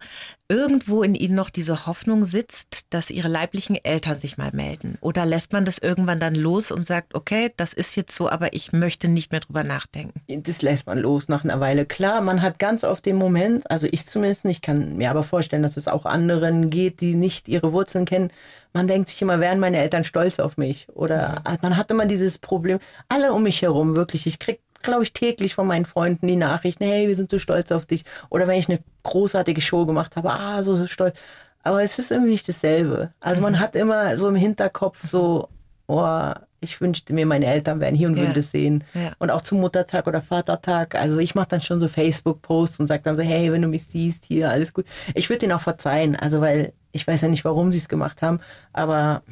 [0.49, 4.97] irgendwo in Ihnen noch diese Hoffnung sitzt, dass Ihre leiblichen Eltern sich mal melden?
[5.03, 8.55] Oder lässt man das irgendwann dann los und sagt, okay, das ist jetzt so, aber
[8.55, 10.22] ich möchte nicht mehr drüber nachdenken?
[10.28, 11.85] Das lässt man los nach einer Weile.
[11.85, 15.62] Klar, man hat ganz oft den Moment, also ich zumindest nicht, kann mir aber vorstellen,
[15.62, 18.33] dass es auch anderen geht, die nicht ihre Wurzeln kennen,
[18.72, 20.88] man denkt sich immer, wären meine Eltern stolz auf mich?
[20.94, 21.58] Oder mhm.
[21.62, 25.54] man hat immer dieses Problem, alle um mich herum, wirklich, ich krieg glaube ich, täglich
[25.54, 28.04] von meinen Freunden die Nachrichten, hey, wir sind so stolz auf dich.
[28.30, 31.16] Oder wenn ich eine großartige Show gemacht habe, ah, so, so stolz.
[31.62, 33.12] Aber es ist irgendwie nicht dasselbe.
[33.20, 33.42] Also mhm.
[33.42, 35.48] man hat immer so im Hinterkopf so,
[35.86, 38.22] oh, ich wünschte mir, meine Eltern wären hier und ja.
[38.22, 38.84] würden das sehen.
[38.94, 39.12] Ja.
[39.18, 40.94] Und auch zum Muttertag oder Vatertag.
[40.94, 43.86] Also ich mache dann schon so Facebook-Posts und sage dann so, hey, wenn du mich
[43.86, 44.86] siehst, hier, alles gut.
[45.14, 46.16] Ich würde denen auch verzeihen.
[46.16, 48.40] Also weil ich weiß ja nicht, warum sie es gemacht haben,
[48.72, 49.22] aber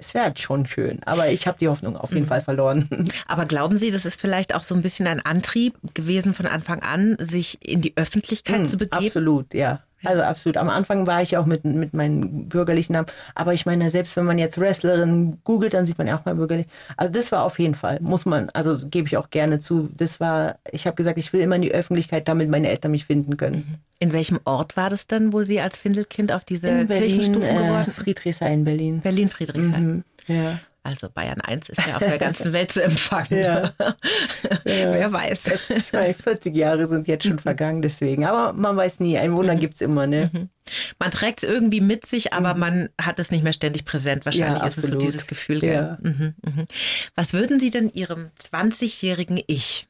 [0.00, 1.00] es wäre halt schon schön.
[1.04, 2.28] Aber ich habe die Hoffnung auf jeden mhm.
[2.28, 2.88] Fall verloren.
[3.28, 6.80] Aber glauben Sie, das ist vielleicht auch so ein bisschen ein Antrieb gewesen von Anfang
[6.80, 9.06] an, sich in die Öffentlichkeit mhm, zu begeben?
[9.06, 9.82] Absolut, ja.
[10.04, 10.56] Also absolut.
[10.56, 13.06] Am Anfang war ich auch mit, mit meinen bürgerlichen Namen.
[13.34, 16.34] Aber ich meine, selbst wenn man jetzt Wrestlerin googelt, dann sieht man ja auch mal
[16.34, 16.66] bürgerlich.
[16.96, 19.90] Also das war auf jeden Fall, muss man, also gebe ich auch gerne zu.
[19.96, 23.04] Das war, ich habe gesagt, ich will immer in die Öffentlichkeit, damit meine Eltern mich
[23.04, 23.56] finden können.
[23.56, 23.74] Mhm.
[23.98, 27.56] In welchem Ort war das dann, wo Sie als Findelkind auf diese in Berlin, Kirchenstufen
[27.56, 29.00] geworden äh, Friedrichshain, Berlin.
[29.00, 29.86] Berlin-Friedrichshain.
[29.86, 30.04] Mhm.
[30.26, 30.58] Ja.
[30.82, 33.38] Also Bayern 1 ist ja auf der ganzen Welt zu empfangen.
[33.38, 33.72] Ja.
[33.78, 33.94] ja.
[34.64, 35.52] Wer weiß.
[35.76, 38.24] Ich meine, 40 Jahre sind jetzt schon vergangen, deswegen.
[38.24, 39.58] Aber man weiß nie, ein Wunder mhm.
[39.58, 40.06] gibt es immer.
[40.06, 40.30] Ne?
[40.32, 40.48] Mhm.
[40.98, 42.60] Man trägt es irgendwie mit sich, aber mhm.
[42.60, 44.24] man hat es nicht mehr ständig präsent.
[44.24, 45.62] Wahrscheinlich ja, ist es so dieses Gefühl.
[45.62, 45.98] Ja.
[46.00, 46.66] Mhm, mhm.
[47.14, 49.86] Was würden Sie denn Ihrem 20-jährigen Ich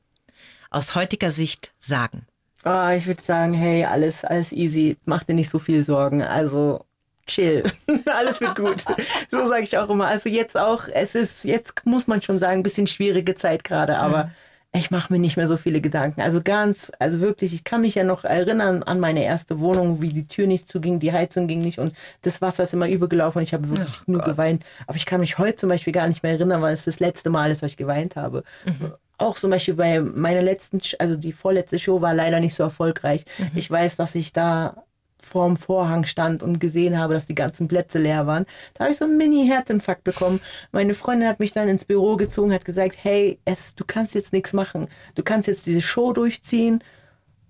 [0.70, 2.26] aus heutiger Sicht sagen?
[2.64, 4.98] Oh, ich würde sagen, hey, alles, alles easy.
[5.04, 6.22] Mach dir nicht so viel Sorgen.
[6.22, 6.84] Also
[7.30, 7.62] chill.
[8.06, 8.82] Alles wird gut.
[9.30, 10.06] so sage ich auch immer.
[10.06, 13.98] Also jetzt auch, es ist, jetzt muss man schon sagen, ein bisschen schwierige Zeit gerade,
[13.98, 14.30] aber mhm.
[14.72, 16.20] ich mache mir nicht mehr so viele Gedanken.
[16.20, 20.12] Also ganz, also wirklich, ich kann mich ja noch erinnern an meine erste Wohnung, wie
[20.12, 23.44] die Tür nicht zuging, die Heizung ging nicht und das Wasser ist immer übergelaufen und
[23.44, 24.30] ich habe wirklich oh nur Gott.
[24.30, 24.64] geweint.
[24.86, 27.30] Aber ich kann mich heute zum Beispiel gar nicht mehr erinnern, weil es das letzte
[27.30, 28.44] Mal ist, dass ich geweint habe.
[28.64, 32.62] Mhm auch zum Beispiel bei meiner letzten, also die vorletzte Show war leider nicht so
[32.62, 33.24] erfolgreich.
[33.38, 33.50] Mhm.
[33.54, 34.84] Ich weiß, dass ich da
[35.22, 38.46] vorm Vorhang stand und gesehen habe, dass die ganzen Plätze leer waren.
[38.74, 40.40] Da habe ich so einen Mini-Herzinfarkt bekommen.
[40.72, 44.32] Meine Freundin hat mich dann ins Büro gezogen, hat gesagt, hey, es, du kannst jetzt
[44.32, 44.88] nichts machen.
[45.14, 46.82] Du kannst jetzt diese Show durchziehen,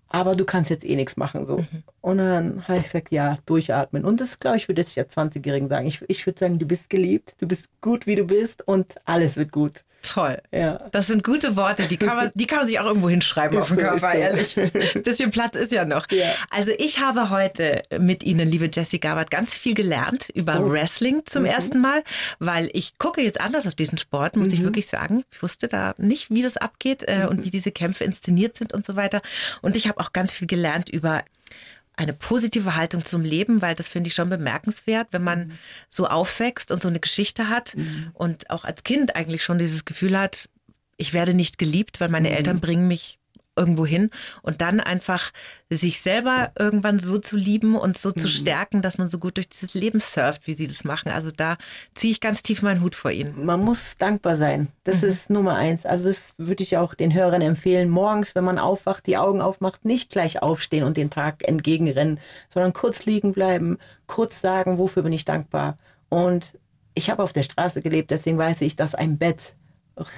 [0.09, 1.47] aber du kannst jetzt eh nichts machen.
[1.47, 1.59] So.
[1.59, 1.83] Mhm.
[2.01, 4.05] Und dann habe ich gesagt, ja, durchatmen.
[4.05, 5.87] Und das, glaube ich, würde ich ja 20-Jährigen sagen.
[5.87, 9.37] Ich, ich würde sagen, du bist geliebt, du bist gut, wie du bist und alles
[9.37, 9.85] wird gut.
[10.03, 10.39] Toll.
[10.51, 10.79] Ja.
[10.93, 13.63] Das sind gute Worte, die kann man, die kann man sich auch irgendwo hinschreiben ist
[13.63, 14.19] auf dem so, Körper, so.
[14.19, 14.57] ehrlich.
[14.59, 16.07] Ein bisschen Platz ist ja noch.
[16.11, 16.27] Ja.
[16.51, 20.71] Also ich habe heute mit Ihnen, liebe Jessie Gabert, ganz viel gelernt über oh.
[20.71, 21.49] Wrestling zum mhm.
[21.49, 22.03] ersten Mal,
[22.39, 24.55] weil ich gucke jetzt anders auf diesen Sport, muss mhm.
[24.55, 25.25] ich wirklich sagen.
[25.33, 27.29] Ich wusste da nicht, wie das abgeht äh, mhm.
[27.29, 29.21] und wie diese Kämpfe inszeniert sind und so weiter.
[29.61, 31.23] Und ich habe auch ganz viel gelernt über
[31.97, 35.53] eine positive Haltung zum Leben, weil das finde ich schon bemerkenswert, wenn man mhm.
[35.91, 38.11] so aufwächst und so eine Geschichte hat mhm.
[38.15, 40.49] und auch als Kind eigentlich schon dieses Gefühl hat,
[40.97, 42.37] ich werde nicht geliebt, weil meine mhm.
[42.37, 43.20] Eltern bringen mich
[43.61, 44.11] irgendwo hin
[44.43, 45.31] und dann einfach
[45.69, 48.33] sich selber irgendwann so zu lieben und so zu mhm.
[48.33, 51.13] stärken, dass man so gut durch dieses Leben surft, wie sie das machen.
[51.13, 51.57] Also da
[51.95, 53.45] ziehe ich ganz tief meinen Hut vor ihnen.
[53.45, 54.69] Man muss dankbar sein.
[54.85, 55.09] Das mhm.
[55.09, 55.87] ist Nummer eins.
[55.87, 57.91] Also das würde ich auch den Hörern empfehlen.
[57.91, 62.73] Morgens, wenn man aufwacht, die Augen aufmacht, nicht gleich aufstehen und den Tag entgegenrennen, sondern
[62.73, 65.79] kurz liegen bleiben, kurz sagen, wofür bin ich dankbar.
[66.09, 66.55] Und
[66.95, 69.55] ich habe auf der Straße gelebt, deswegen weiß ich, dass ein Bett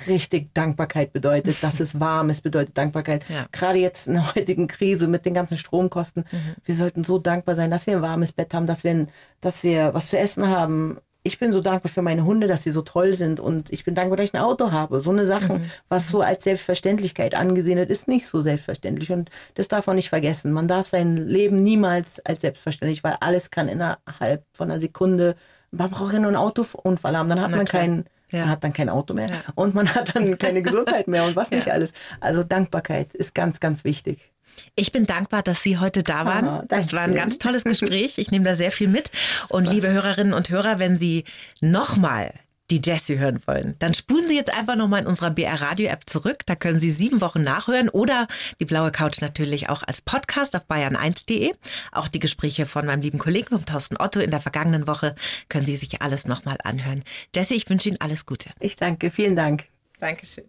[0.07, 3.24] richtig Dankbarkeit bedeutet, dass es warm ist, bedeutet Dankbarkeit.
[3.28, 3.47] Ja.
[3.53, 6.24] Gerade jetzt in der heutigen Krise mit den ganzen Stromkosten.
[6.30, 6.55] Mhm.
[6.64, 9.07] Wir sollten so dankbar sein, dass wir ein warmes Bett haben, dass wir,
[9.41, 10.99] dass wir was zu essen haben.
[11.24, 13.95] Ich bin so dankbar für meine Hunde, dass sie so toll sind und ich bin
[13.95, 15.03] dankbar, dass ich ein Auto habe.
[15.03, 15.70] So eine Sache, mhm.
[15.89, 20.09] was so als Selbstverständlichkeit angesehen wird, ist nicht so selbstverständlich und das darf man nicht
[20.09, 20.53] vergessen.
[20.53, 25.37] Man darf sein Leben niemals als selbstverständlich, weil alles kann innerhalb von einer Sekunde
[25.72, 27.83] man braucht ja nur einen Autounfall haben, dann hat Na man klar.
[27.83, 28.41] keinen ja.
[28.41, 29.37] Man hat dann kein Auto mehr ja.
[29.55, 31.93] und man hat dann keine Gesundheit mehr und was nicht alles.
[32.20, 34.33] Also Dankbarkeit ist ganz, ganz wichtig.
[34.74, 36.47] Ich bin dankbar, dass Sie heute da waren.
[36.47, 38.18] Oh, das war ein ganz tolles Gespräch.
[38.18, 39.11] Ich nehme da sehr viel mit.
[39.49, 41.24] Und liebe Hörerinnen und Hörer, wenn Sie
[41.61, 42.33] nochmal
[42.71, 46.09] die Jessie hören wollen, dann spulen Sie jetzt einfach nochmal in unserer BR Radio App
[46.09, 46.45] zurück.
[46.47, 48.27] Da können Sie sieben Wochen nachhören oder
[48.61, 51.53] die blaue Couch natürlich auch als Podcast auf bayern1.de.
[51.91, 55.15] Auch die Gespräche von meinem lieben Kollegen vom Thorsten Otto in der vergangenen Woche
[55.49, 57.05] können Sie sich alles nochmal anhören.
[57.35, 58.51] Jessie, ich wünsche Ihnen alles Gute.
[58.61, 59.11] Ich danke.
[59.11, 59.67] Vielen Dank.
[59.99, 60.45] Dankeschön.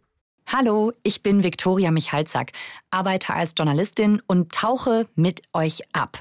[0.45, 2.51] Hallo, ich bin Viktoria Michalzack,
[2.91, 6.19] arbeite als Journalistin und tauche mit euch ab.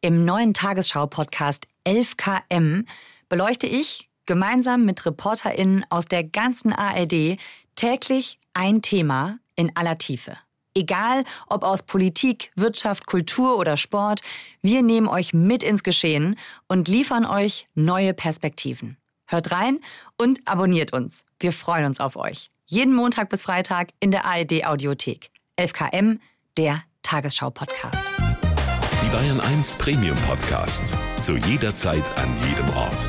[0.00, 2.84] Im neuen Tagesschau-Podcast 11KM
[3.28, 7.38] beleuchte ich gemeinsam mit ReporterInnen aus der ganzen ARD
[7.74, 10.36] täglich ein Thema in aller Tiefe.
[10.74, 14.20] Egal, ob aus Politik, Wirtschaft, Kultur oder Sport,
[14.62, 16.36] wir nehmen euch mit ins Geschehen
[16.68, 18.96] und liefern euch neue Perspektiven.
[19.26, 19.80] Hört rein
[20.16, 21.24] und abonniert uns.
[21.38, 22.50] Wir freuen uns auf euch.
[22.66, 25.30] Jeden Montag bis Freitag in der ARD Audiothek.
[25.58, 26.18] 11KM,
[26.56, 27.96] der Tagesschau-Podcast.
[29.04, 30.96] Die Bayern 1 Premium Podcasts.
[31.18, 33.08] Zu jeder Zeit, an jedem Ort